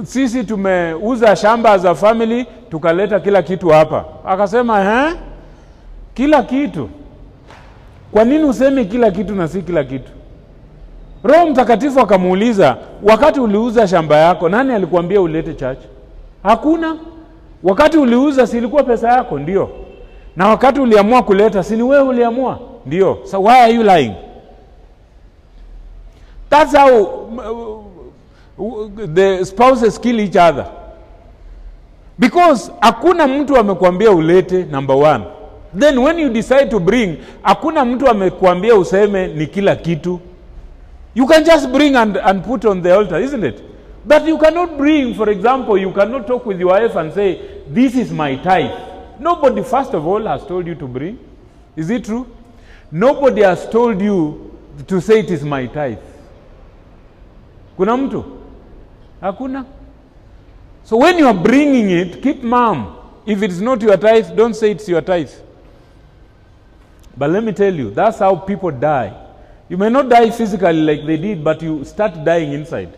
[0.04, 4.04] sisi tumeuza shamba za family tukaleta kila kitu hapa.
[4.26, 5.14] Akasema He?
[6.14, 6.88] kila kitu.
[8.12, 10.10] Kwa nini useme kila kitu na si kila kitu?
[11.24, 15.78] Roho Mtakatifu akamuuliza, wakati uliuza shamba yako, nani alikuambia ulete church?
[16.42, 16.96] Hakuna.
[17.62, 19.38] Wakati uliuza, silikuwa pesa yako?
[19.38, 19.70] Ndio.
[20.36, 22.58] Na wakati uliamua kuleta, sini wewe uliamua?
[22.86, 23.18] Ndio.
[23.24, 24.12] So why are you lying?
[26.50, 27.02] That's how
[28.58, 30.66] uh, the spouses kill each other.
[32.18, 35.24] Because hakuna mtu amekwambia ulete number one.
[35.78, 40.20] Then when you decide to bring, hakuna mtu amekwambia useme ni kila kitu.
[41.14, 43.62] You can just bring and, and put on the altar, isn't it?
[44.04, 47.38] But you cannot bring, for example, you cannot talk with your wife and say,
[47.74, 48.70] This is my tithe.
[49.20, 51.18] Nobody, first of all, has told you to bring.
[51.76, 52.26] Is it true?
[52.90, 54.56] Nobody has told you
[54.86, 55.98] to say it is my tithe.
[57.76, 58.24] Kuna mtu?
[59.20, 59.64] Hakuna.
[60.84, 62.96] So when you are bringing it, keep mum.
[63.26, 65.30] If it's not your tithe, don't say it's your tithe.
[67.16, 69.12] But let me tell you, that's how people die.
[69.68, 72.90] You may not die physically like they did, but you start dying inside.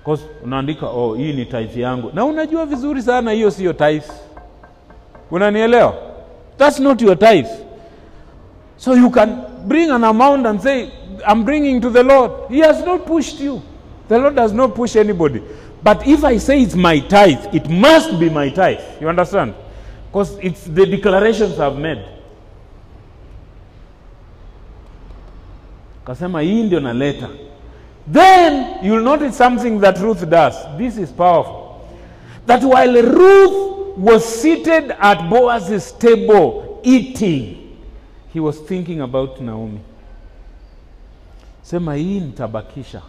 [0.00, 4.06] Because unaandika oh, hii ni tithe yangu, na unajua vizuri sana hiyo siyo tithe.
[5.30, 5.94] Unanielewa?
[6.56, 7.46] That's not your tithe.
[8.76, 10.90] So you can bring an amount and say,
[11.26, 12.50] I'm bringing to the Lord.
[12.50, 13.62] He has not pushed you.
[14.08, 15.42] The Lord does not push anybody.
[15.82, 18.80] But if I say it's my tithe, it must be my tithe.
[19.00, 19.54] You understand?
[20.10, 22.04] Because it's the declarations I've made.
[26.04, 27.28] Kasema hii ndio naleta.
[28.12, 30.54] Then you'll notice something that Ruth does.
[30.78, 31.86] This is powerful.
[32.46, 37.76] That while Ruth was seated at Boaz's table eating,
[38.32, 39.80] he was thinking about Naomi.
[41.62, 43.02] Sema hii nitabakisha,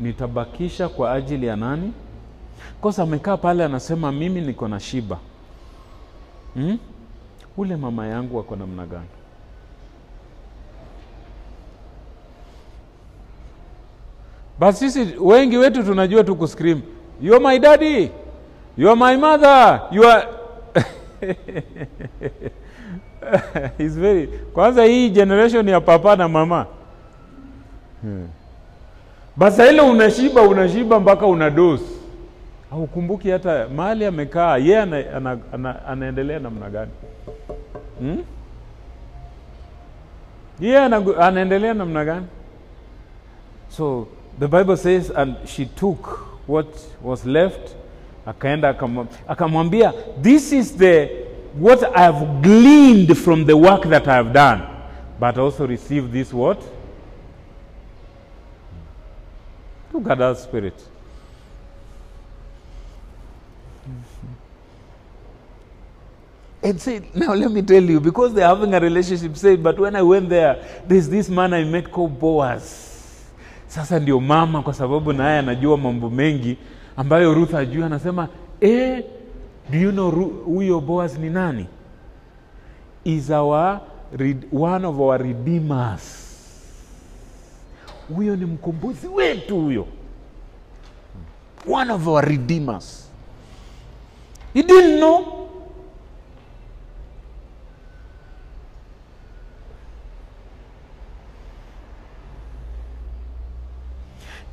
[0.00, 1.92] nitabakisha kwa ajili ya nani?
[2.80, 5.18] Kosa amekaa pale anasema mimi niko na shiba
[6.54, 6.78] hmm?
[7.56, 9.06] Ule mama yangu ako namna gani?
[14.58, 16.82] Basi sisi wengi wetu tunajua tu kuscream,
[17.20, 18.10] you are my daddy,
[18.76, 20.26] you are my mother, you are
[23.78, 26.66] He's very kwanza, hii generation ya papa na mama
[28.02, 28.28] hmm.
[29.36, 31.84] Basa ile unashiba unashiba mpaka una dosi,
[32.70, 36.90] haukumbuki hata mahali amekaa yeye ana, ana, ana, anaendelea namna gani
[38.00, 38.24] hmm?
[40.60, 42.26] Yeye ana, anaendelea namna gani?
[43.68, 44.08] So
[44.38, 46.66] the Bible says and she took what
[47.02, 47.74] was left,
[48.26, 49.92] akaenda akamwa- akamwambia,
[50.22, 51.08] this is the
[51.58, 54.62] what I have gleaned from the work that I have done.
[55.18, 56.62] but also receive this what?
[59.92, 60.74] Look at that spirit.
[66.62, 69.94] And say, now let me tell you, because they're having a relationship, say, but when
[69.94, 72.95] I went there, there's this man I met called Boaz.
[73.66, 76.56] Sasa ndio mama, kwa sababu naye anajua mambo mengi
[76.96, 78.28] ambayo Ruth ajui, anasema
[78.60, 79.04] eh,
[79.70, 80.10] do you know
[80.44, 81.66] huyo Boaz ni nani?
[83.04, 83.80] Is our
[84.52, 86.22] one of our redeemers.
[88.14, 89.86] Huyo ni mkombozi wetu huyo,
[91.72, 93.10] one of our redeemers.
[94.54, 95.35] He didn't know.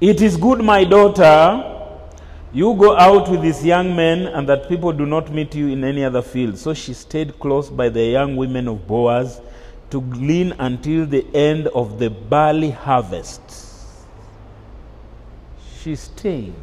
[0.03, 1.63] It is good, my daughter,
[2.51, 5.85] you go out with these young men, and that people do not meet you in
[5.85, 6.57] any other field.
[6.57, 9.39] So she stayed close by the young women of Boaz
[9.91, 13.41] to glean until the end of the barley harvest.
[15.79, 16.53] She stayed.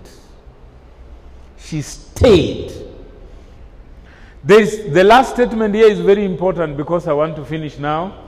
[1.59, 2.74] She stayed.
[4.45, 8.22] There's, the last statement here is very important because I want to finish now.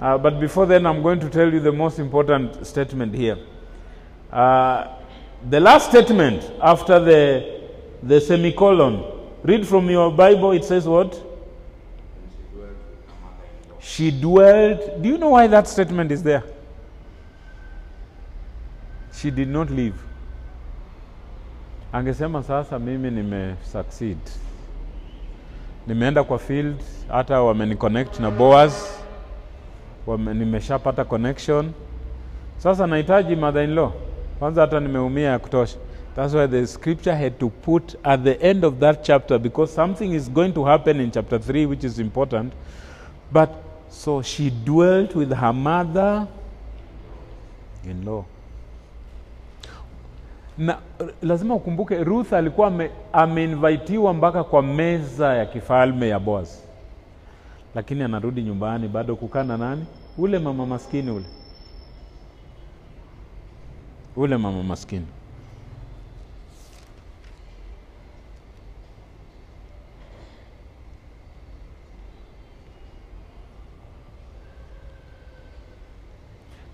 [0.00, 3.38] Uh, but before then, I'm going to tell you the most important statement here.
[4.36, 4.86] Uh,
[5.48, 7.58] the last statement after the,
[8.02, 9.02] the semicolon,
[9.42, 11.18] read from your Bible, it says what?
[13.80, 15.00] She dwelled.
[15.02, 16.42] Do you know why that statement is there?
[19.14, 19.94] She did not leave.
[21.92, 24.18] Angesema sasa mimi nime succeed,
[25.86, 26.76] nimeenda kwa field,
[27.08, 28.28] hata wameniconnect na
[30.06, 31.72] wame, nimeshapata connection.
[32.58, 33.92] Sasa nahitaji mother in law
[34.38, 35.78] kwanza, hata nimeumia ya kutosha.
[36.16, 40.04] That's why the scripture had to put at the end of that chapter because something
[40.14, 42.52] is going to happen in chapter 3 which is important.
[43.32, 43.48] But
[43.88, 46.26] so she dwelt with her mother
[47.90, 48.24] in law.
[50.58, 50.78] Na
[51.22, 52.90] lazima ukumbuke Ruth alikuwa ame-
[54.14, 56.48] mpaka kwa meza ya kifalme ya Boaz,
[57.74, 59.84] lakini anarudi nyumbani bado kukaa na nani?
[60.18, 61.24] Ule mama maskini ule,
[64.16, 65.06] ule mama maskini.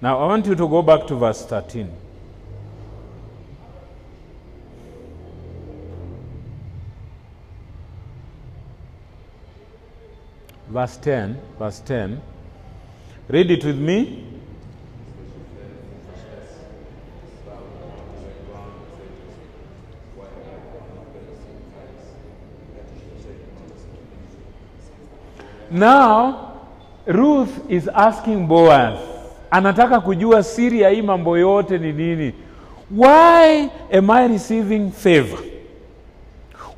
[0.00, 1.88] Now I want you to go back to verse 13.
[10.68, 12.20] Verse 10, verse 10.
[13.28, 14.31] Read it with me.
[25.72, 26.52] Now
[27.06, 28.98] Ruth is asking Boaz,
[29.50, 32.32] anataka kujua siri ya hii mambo yote ni nini.
[32.96, 35.38] Why am I receiving favor?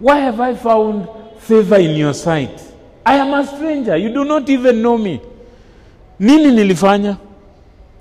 [0.01, 1.07] Why have I found
[1.39, 2.61] favor in your sight?
[3.05, 5.21] I am a stranger, you do not even know me.
[6.19, 7.17] Nini nilifanya?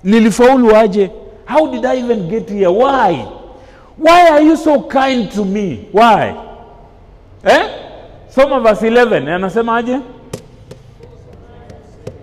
[0.04, 1.10] Nilifaulu aje?
[1.44, 2.70] How did I even get here?
[2.70, 3.26] Why?
[3.98, 5.88] Why are you so kind to me?
[5.92, 6.34] Why?
[7.44, 7.68] Eh?
[8.28, 10.00] Soma verse 11, anasema aje?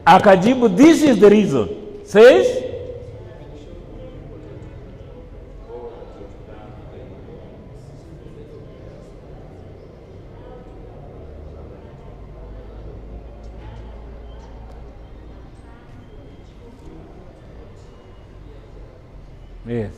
[0.05, 2.05] Akajibu, this is the reason.
[2.05, 2.47] Says,
[19.67, 19.93] Yes.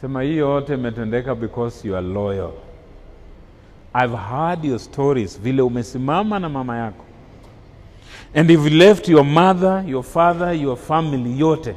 [0.00, 2.52] Sema hii yote imetendeka because you are loyal.
[3.94, 7.04] I've heard your stories, vile umesimama na mama yako.
[8.34, 11.74] And you've left your mother, your father, your family yote.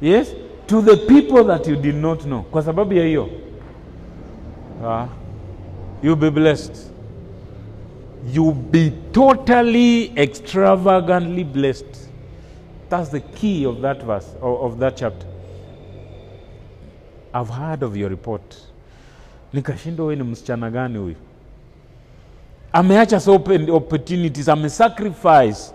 [0.00, 0.34] Yes?
[0.66, 2.42] To the people that you did not know.
[2.42, 3.28] Kwa sababu ya hiyo.
[4.84, 5.06] uh,
[6.02, 6.76] you'll be blessed.
[8.32, 12.08] You'll be totally extravagantly blessed.
[12.88, 15.26] That's the key of that verse, of, of that chapter.
[17.34, 18.56] I've heard of your report.
[19.52, 21.14] Nikashindwa wewe ni msichana gani huyu?
[22.72, 25.72] Ameacha so opportunities, amesacrifice.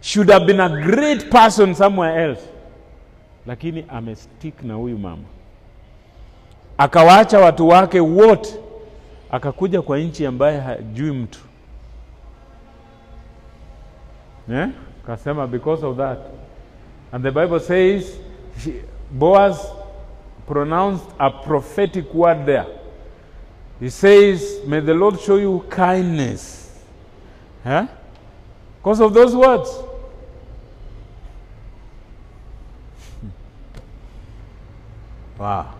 [0.00, 2.42] Should have been a great person somewhere else.
[3.46, 5.22] Lakini amestick na huyu mama.
[6.78, 8.54] Akawaacha watu wake wote.
[9.30, 11.40] Akakuja kwa nchi ambaye hajui mtu.
[14.48, 14.68] Yeah?
[15.06, 16.18] Kasema because of that.
[17.12, 18.18] And the Bible says
[19.10, 19.58] Boaz
[20.46, 22.66] pronounced a prophetic word there.
[23.80, 26.78] He says, May the Lord show you kindness.
[27.62, 27.86] Huh?
[28.78, 29.70] Because of those words.
[33.20, 33.28] Hmm.
[35.38, 35.74] wow.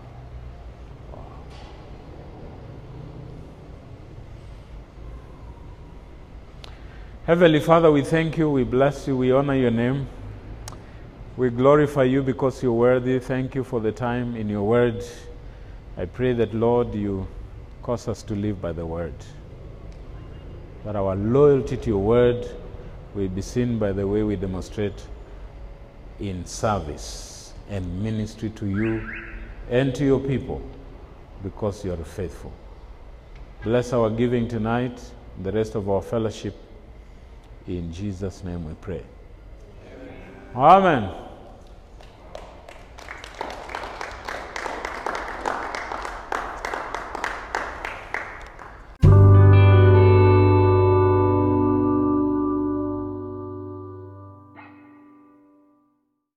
[7.25, 10.07] Heavenly Father, we thank you, we bless you, we honor your name.
[11.37, 13.19] We glorify you because you're worthy.
[13.19, 15.03] Thank you for the time in your word.
[15.97, 17.27] I pray that, Lord, you
[17.85, 19.13] cause us to live by the word.
[20.83, 22.49] That our loyalty to your word
[23.13, 25.05] will be seen by the way we demonstrate
[26.19, 29.07] in service and ministry to you
[29.69, 30.63] and to your people
[31.43, 32.51] because you are faithful.
[33.63, 34.99] Bless our giving tonight,
[35.43, 36.55] the rest of our fellowship.
[37.67, 39.03] In Jesus' name we pray.
[40.55, 41.24] Amen.